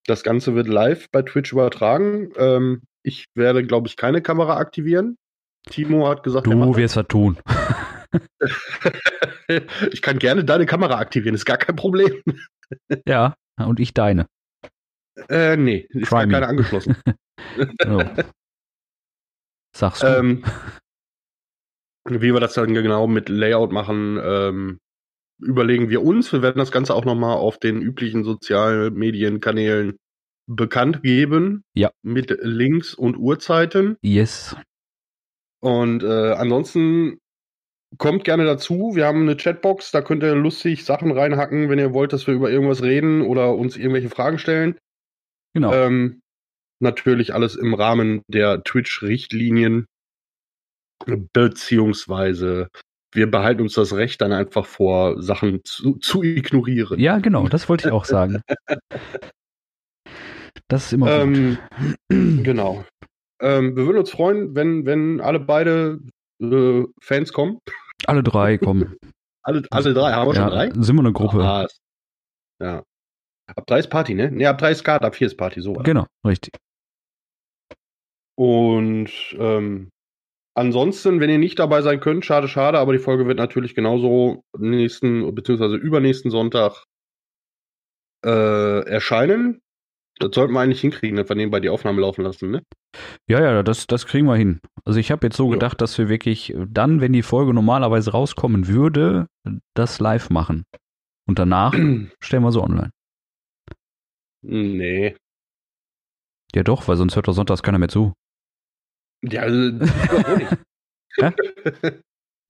Das 0.06 0.22
Ganze 0.22 0.54
wird 0.54 0.68
live 0.68 1.06
bei 1.10 1.22
Twitch 1.22 1.52
übertragen. 1.52 2.30
Ähm, 2.36 2.82
ich 3.02 3.26
werde, 3.34 3.64
glaube 3.66 3.88
ich, 3.88 3.96
keine 3.96 4.22
Kamera 4.22 4.56
aktivieren. 4.56 5.16
Timo 5.70 6.08
hat 6.08 6.22
gesagt, 6.22 6.46
Du 6.46 6.76
wirst 6.76 6.96
das 6.96 7.06
tun. 7.08 7.38
ich 9.92 10.02
kann 10.02 10.18
gerne 10.18 10.44
deine 10.44 10.66
Kamera 10.66 10.98
aktivieren, 10.98 11.34
ist 11.34 11.44
gar 11.44 11.58
kein 11.58 11.76
Problem. 11.76 12.22
Ja. 13.06 13.36
Und 13.60 13.78
ich 13.78 13.94
deine. 13.94 14.26
Äh, 15.28 15.56
nee, 15.56 15.86
ist 15.90 16.08
Try 16.08 16.16
gar 16.16 16.26
me. 16.26 16.32
keine 16.32 16.48
angeschlossen. 16.48 16.96
So. 17.84 18.02
Sagst 19.76 20.02
du. 20.02 20.06
ähm, 20.08 20.44
wie 22.08 22.32
wir 22.34 22.40
das 22.40 22.54
dann 22.54 22.74
genau 22.74 23.06
mit 23.06 23.28
Layout 23.28 23.70
machen, 23.70 24.18
ähm, 24.20 24.78
überlegen 25.40 25.90
wir 25.90 26.02
uns. 26.02 26.32
Wir 26.32 26.42
werden 26.42 26.58
das 26.58 26.72
Ganze 26.72 26.92
auch 26.94 27.04
nochmal 27.04 27.36
auf 27.36 27.58
den 27.58 27.80
üblichen 27.82 28.24
Sozialmedienkanälen 28.24 29.96
bekannt 30.48 31.04
geben. 31.04 31.62
Ja. 31.74 31.92
Mit 32.02 32.36
Links 32.42 32.94
und 32.94 33.16
Uhrzeiten. 33.16 33.96
yes. 34.02 34.56
Und 35.66 36.04
äh, 36.04 36.30
ansonsten 36.30 37.18
kommt 37.98 38.22
gerne 38.22 38.44
dazu. 38.44 38.92
Wir 38.94 39.04
haben 39.04 39.22
eine 39.22 39.36
Chatbox, 39.36 39.90
da 39.90 40.00
könnt 40.00 40.22
ihr 40.22 40.36
lustig 40.36 40.84
Sachen 40.84 41.10
reinhacken, 41.10 41.68
wenn 41.68 41.80
ihr 41.80 41.92
wollt, 41.92 42.12
dass 42.12 42.28
wir 42.28 42.34
über 42.34 42.52
irgendwas 42.52 42.84
reden 42.84 43.22
oder 43.22 43.52
uns 43.56 43.76
irgendwelche 43.76 44.08
Fragen 44.08 44.38
stellen. 44.38 44.78
Genau. 45.54 45.74
Ähm, 45.74 46.20
natürlich 46.78 47.34
alles 47.34 47.56
im 47.56 47.74
Rahmen 47.74 48.22
der 48.28 48.62
Twitch-Richtlinien. 48.62 49.86
Beziehungsweise 51.32 52.68
wir 53.12 53.28
behalten 53.28 53.62
uns 53.62 53.74
das 53.74 53.92
Recht 53.92 54.20
dann 54.20 54.32
einfach 54.32 54.66
vor, 54.66 55.20
Sachen 55.20 55.62
zu, 55.64 55.96
zu 55.96 56.22
ignorieren. 56.22 57.00
ja, 57.00 57.18
genau. 57.18 57.48
Das 57.48 57.68
wollte 57.68 57.88
ich 57.88 57.92
auch 57.92 58.04
sagen. 58.04 58.40
Das 60.68 60.86
ist 60.86 60.94
immer 60.94 61.06
gut. 61.06 61.58
Ähm, 62.08 62.42
genau. 62.42 62.84
Ähm, 63.40 63.76
wir 63.76 63.86
würden 63.86 63.98
uns 63.98 64.10
freuen, 64.10 64.54
wenn, 64.54 64.86
wenn 64.86 65.20
alle 65.20 65.40
beide 65.40 66.00
äh, 66.40 66.84
Fans 67.00 67.32
kommen. 67.32 67.58
Alle 68.06 68.22
drei 68.22 68.58
kommen. 68.58 68.96
Alle, 69.42 69.62
alle 69.70 69.94
drei. 69.94 70.10
Haben 70.10 70.28
wir 70.28 70.34
ja, 70.34 70.42
schon 70.42 70.50
drei? 70.50 70.70
Sind 70.82 70.96
wir 70.96 71.02
eine 71.02 71.12
Gruppe. 71.12 71.40
Ah, 71.40 71.68
ja. 72.60 72.82
Ab 73.46 73.64
drei 73.68 73.78
ist 73.78 73.90
Party, 73.90 74.14
ne? 74.14 74.28
Ne, 74.32 74.46
ab 74.46 74.58
drei 74.58 74.72
ist 74.72 74.78
Skat, 74.78 75.04
ab 75.04 75.14
vier 75.14 75.28
ist 75.28 75.36
Party, 75.36 75.60
so. 75.60 75.74
Genau, 75.74 76.04
richtig. 76.26 76.56
Und 78.36 79.08
ähm, 79.38 79.90
ansonsten, 80.56 81.20
wenn 81.20 81.30
ihr 81.30 81.38
nicht 81.38 81.60
dabei 81.60 81.80
sein 81.82 82.00
könnt, 82.00 82.24
schade, 82.24 82.48
schade, 82.48 82.80
aber 82.80 82.92
die 82.92 82.98
Folge 82.98 83.28
wird 83.28 83.38
natürlich 83.38 83.76
genauso 83.76 84.42
nächsten 84.58 85.32
beziehungsweise 85.32 85.76
übernächsten 85.76 86.32
Sonntag 86.32 86.84
äh, 88.24 88.80
erscheinen. 88.88 89.60
Das 90.18 90.30
sollten 90.34 90.54
wir 90.54 90.60
eigentlich 90.60 90.80
hinkriegen, 90.80 91.16
dass 91.16 91.28
wir 91.28 91.36
nebenbei 91.36 91.60
die 91.60 91.68
Aufnahme 91.68 92.00
laufen 92.00 92.22
lassen, 92.22 92.50
ne? 92.50 92.62
Ja, 93.28 93.40
ja, 93.40 93.62
das, 93.62 93.86
das 93.86 94.06
kriegen 94.06 94.26
wir 94.26 94.36
hin. 94.36 94.60
Also 94.84 94.98
ich 94.98 95.10
habe 95.10 95.26
jetzt 95.26 95.36
so 95.36 95.46
Ja. 95.48 95.52
gedacht, 95.54 95.80
dass 95.82 95.98
wir 95.98 96.08
wirklich 96.08 96.54
dann, 96.68 97.00
wenn 97.02 97.12
die 97.12 97.22
Folge 97.22 97.52
normalerweise 97.52 98.12
rauskommen 98.12 98.66
würde, 98.66 99.26
das 99.74 100.00
live 100.00 100.30
machen. 100.30 100.64
Und 101.28 101.38
danach 101.38 101.72
stellen 102.22 102.42
wir 102.42 102.52
sie 102.52 102.62
online. 102.62 102.90
nee. 104.42 105.14
Ja 106.54 106.62
doch, 106.62 106.88
weil 106.88 106.96
sonst 106.96 107.16
hört 107.16 107.28
doch 107.28 107.34
sonntags 107.34 107.62
keiner 107.62 107.78
mehr 107.78 107.88
zu. 107.88 108.14
Ja, 109.22 109.42
also. 109.42 109.78
Hä? 111.18 111.32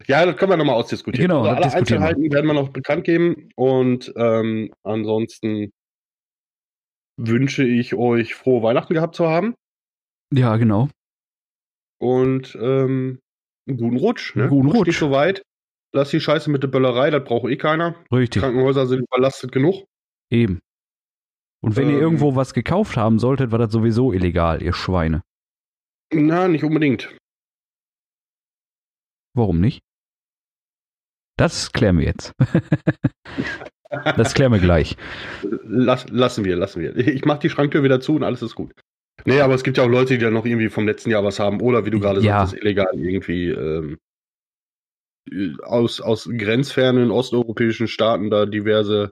ja, 0.06 0.26
das 0.26 0.36
können 0.36 0.52
wir 0.52 0.56
nochmal 0.56 0.76
ausdiskutieren. 0.76 1.28
Genau, 1.30 1.42
also 1.42 1.56
das 1.62 1.72
alle. 1.72 1.80
Einzelheiten 1.80 2.30
werden 2.30 2.46
wir 2.46 2.54
noch 2.54 2.68
bekannt 2.68 3.04
geben 3.04 3.48
und 3.56 4.12
ähm, 4.16 4.72
ansonsten 4.84 5.72
wünsche 7.16 7.64
ich 7.64 7.94
euch 7.94 8.34
frohe 8.34 8.62
Weihnachten 8.62 8.94
gehabt 8.94 9.14
zu 9.14 9.26
haben 9.28 9.54
Ja, 10.32 10.56
genau. 10.56 10.88
und 11.98 12.54
ähm, 12.60 13.18
einen 13.68 13.78
guten 13.78 13.96
Rutsch. 13.96 14.34
Ne? 14.36 14.42
Einen 14.44 14.50
guten 14.50 14.70
Rutsch 14.70 14.86
nicht 14.88 14.98
so 14.98 15.10
weit. 15.10 15.42
Lass 15.94 16.10
die 16.10 16.20
Scheiße 16.20 16.50
mit 16.50 16.62
der 16.62 16.68
Böllerei, 16.68 17.10
das 17.10 17.24
braucht 17.24 17.50
eh 17.50 17.56
keiner. 17.56 17.94
Richtig. 18.12 18.42
Krankenhäuser 18.42 18.86
sind 18.86 19.00
überlastet 19.00 19.50
genug. 19.52 19.84
Eben. 20.30 20.60
Und 21.62 21.74
wenn 21.76 21.88
ihr 21.88 21.94
Ähm. 21.96 22.00
irgendwo 22.02 22.36
was 22.36 22.52
gekauft 22.54 22.96
haben 22.96 23.18
solltet, 23.18 23.50
war 23.50 23.58
das 23.58 23.72
sowieso 23.72 24.12
illegal, 24.12 24.62
ihr 24.62 24.72
Schweine. 24.74 25.22
Na, 26.12 26.48
nicht 26.48 26.64
unbedingt. 26.64 27.16
Warum 29.34 29.60
nicht? 29.60 29.80
Das 31.38 31.72
klären 31.72 31.98
wir 31.98 32.06
jetzt. 32.06 32.32
das 34.16 34.34
klären 34.34 34.52
wir 34.52 34.58
gleich. 34.58 34.96
Lass, 35.64 36.06
lassen 36.10 36.44
wir, 36.44 36.56
lassen 36.56 36.80
wir. 36.82 36.96
Ich 36.96 37.24
mach 37.24 37.38
die 37.38 37.50
Schranktür 37.50 37.82
wieder 37.82 38.00
zu 38.00 38.14
und 38.16 38.22
alles 38.24 38.42
ist 38.42 38.54
gut. 38.54 38.72
Nee, 39.24 39.40
aber 39.40 39.54
es 39.54 39.62
gibt 39.64 39.76
ja 39.78 39.84
auch 39.84 39.88
Leute, 39.88 40.14
die 40.18 40.24
dann 40.24 40.34
noch 40.34 40.44
irgendwie 40.44 40.68
vom 40.68 40.86
letzten 40.86 41.10
Jahr 41.10 41.24
was 41.24 41.38
haben 41.40 41.60
oder 41.60 41.84
wie 41.86 41.90
du 41.90 42.00
gerade 42.00 42.20
Ja. 42.20 42.46
sagtest, 42.46 42.62
illegal 42.62 42.88
irgendwie 42.94 43.48
ähm, 43.50 43.98
aus, 45.62 46.00
aus 46.00 46.28
grenzfernen 46.30 47.10
osteuropäischen 47.10 47.88
Staaten 47.88 48.30
da 48.30 48.46
diverse 48.46 49.10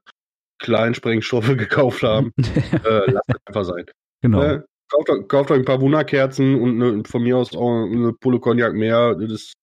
Kleinsprengstoffe 0.60 1.48
gekauft 1.56 2.02
haben. 2.02 2.32
äh, 2.38 3.10
lasst 3.10 3.28
es 3.28 3.36
einfach 3.46 3.64
sein. 3.64 3.86
genau. 4.22 4.42
Äh, 4.42 4.62
kauft, 4.90 5.10
euch- 5.10 5.28
kauft 5.28 5.50
euch 5.50 5.58
ein 5.58 5.64
paar 5.64 5.80
Wunderkerzen 5.80 6.60
und 6.60 6.80
eine, 6.82 7.02
von 7.04 7.22
mir 7.22 7.36
aus 7.38 7.54
auch 7.56 7.86
eine 7.86 8.12
Pulle 8.12 8.38
Cognac 8.38 8.74
mehr. 8.74 9.14
Das 9.16 9.30
ist 9.32 9.54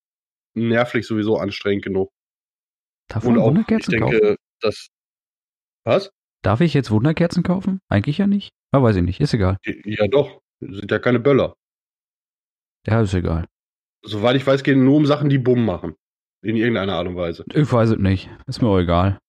nervlich 0.58 1.06
sowieso 1.08 1.38
anstrengend 1.38 1.86
genug. 1.86 2.10
Darf 3.10 3.24
Und 3.26 3.38
auch, 3.38 3.56
ich 3.56 3.86
denke, 3.88 4.20
kaufen? 4.20 4.36
dass. 4.62 4.88
Was? 5.86 6.12
Darf 6.44 6.62
ich 6.62 6.74
jetzt 6.74 6.92
Wunderkerzen 6.92 7.44
kaufen? 7.44 7.80
Eigentlich 7.90 8.18
ja 8.18 8.28
nicht. 8.28 8.52
Ja, 8.74 8.82
weiß 8.82 8.96
ich 8.96 9.04
nicht. 9.04 9.20
Ist 9.20 9.34
egal. 9.34 9.58
Ja, 9.86 10.08
doch. 10.08 10.40
Sind 10.60 10.90
ja 10.92 11.00
keine 11.00 11.20
Böller. 11.20 11.56
Ja, 12.88 13.02
ist 13.02 13.14
egal. 13.14 13.46
Soweit 14.04 14.36
ich 14.36 14.46
weiß, 14.46 14.64
geht 14.64 14.78
es 14.78 14.82
nur 14.84 14.96
um 14.96 15.06
Sachen, 15.06 15.30
die 15.30 15.38
Bumm 15.38 15.66
machen. 15.66 15.96
In 16.44 16.56
irgendeiner 16.56 16.94
Art 16.94 17.08
und 17.08 17.16
Weise. 17.16 17.46
Ich 17.54 17.72
weiß 17.72 17.92
es 17.92 17.98
nicht. 18.00 18.30
Ist 18.48 18.62
mir 18.62 18.68
auch 18.70 18.80
egal. 18.80 19.20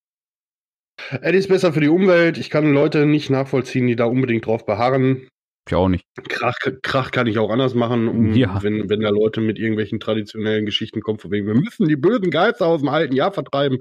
Es 1.20 1.32
ist 1.34 1.48
besser 1.48 1.72
für 1.72 1.80
die 1.80 1.88
Umwelt. 1.88 2.38
Ich 2.38 2.48
kann 2.48 2.72
Leute 2.72 3.04
nicht 3.04 3.28
nachvollziehen, 3.28 3.86
die 3.86 3.96
da 3.96 4.04
unbedingt 4.06 4.46
drauf 4.46 4.64
beharren. 4.64 5.28
Ich 5.68 5.74
auch 5.74 5.88
nicht. 5.88 6.04
Krach, 6.28 6.56
Krach 6.82 7.10
kann 7.12 7.26
ich 7.26 7.38
auch 7.38 7.50
anders 7.50 7.74
machen, 7.74 8.08
um, 8.08 8.34
Ja. 8.34 8.62
wenn, 8.62 8.88
wenn 8.88 9.00
da 9.00 9.10
Leute 9.10 9.40
mit 9.40 9.58
irgendwelchen 9.58 10.00
traditionellen 10.00 10.66
Geschichten 10.66 11.00
kommen, 11.02 11.18
von 11.18 11.30
wegen, 11.30 11.46
wir 11.46 11.54
müssen 11.54 11.86
die 11.86 11.96
bösen 11.96 12.30
Geister 12.30 12.66
aus 12.66 12.80
dem 12.80 12.88
alten 12.88 13.14
Jahr 13.14 13.32
vertreiben. 13.32 13.78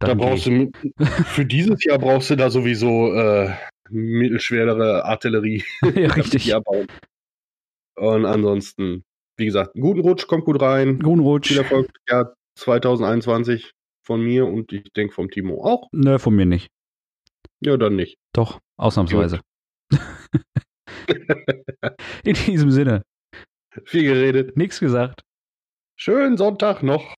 Da 0.00 0.14
brauchst 0.14 0.46
du 0.46 0.70
für 1.26 1.44
dieses 1.44 1.84
Jahr 1.84 1.98
brauchst 1.98 2.30
du 2.30 2.36
da 2.36 2.50
sowieso 2.50 3.12
äh, 3.12 3.52
mittelschwerere 3.90 5.04
Artillerie. 5.04 5.64
ja, 5.94 6.12
richtig. 6.12 6.54
Und 7.96 8.24
ansonsten, 8.26 9.04
wie 9.36 9.46
gesagt, 9.46 9.74
einen 9.74 9.82
guten 9.82 10.00
Rutsch, 10.00 10.26
kommt 10.28 10.44
gut 10.44 10.62
rein. 10.62 11.00
Guten 11.00 11.20
Rutsch. 11.20 11.48
Viel 11.48 11.58
Erfolg 11.58 11.90
Jahr 12.08 12.34
2021 12.56 13.72
von 14.04 14.22
mir 14.22 14.46
und 14.46 14.72
ich 14.72 14.84
denke 14.92 15.14
vom 15.14 15.30
Timo 15.30 15.64
auch. 15.64 15.88
Nö, 15.92 16.18
von 16.18 16.34
mir 16.34 16.46
nicht. 16.46 16.68
Ja, 17.60 17.76
dann 17.76 17.96
nicht. 17.96 18.18
Doch, 18.32 18.60
ausnahmsweise. 18.76 19.40
In 22.24 22.34
diesem 22.34 22.70
Sinne, 22.70 23.02
Viel 23.84 24.04
geredet. 24.04 24.56
nichts 24.56 24.78
gesagt. 24.78 25.22
Schönen 25.96 26.36
Sonntag 26.36 26.82
noch. 26.82 27.14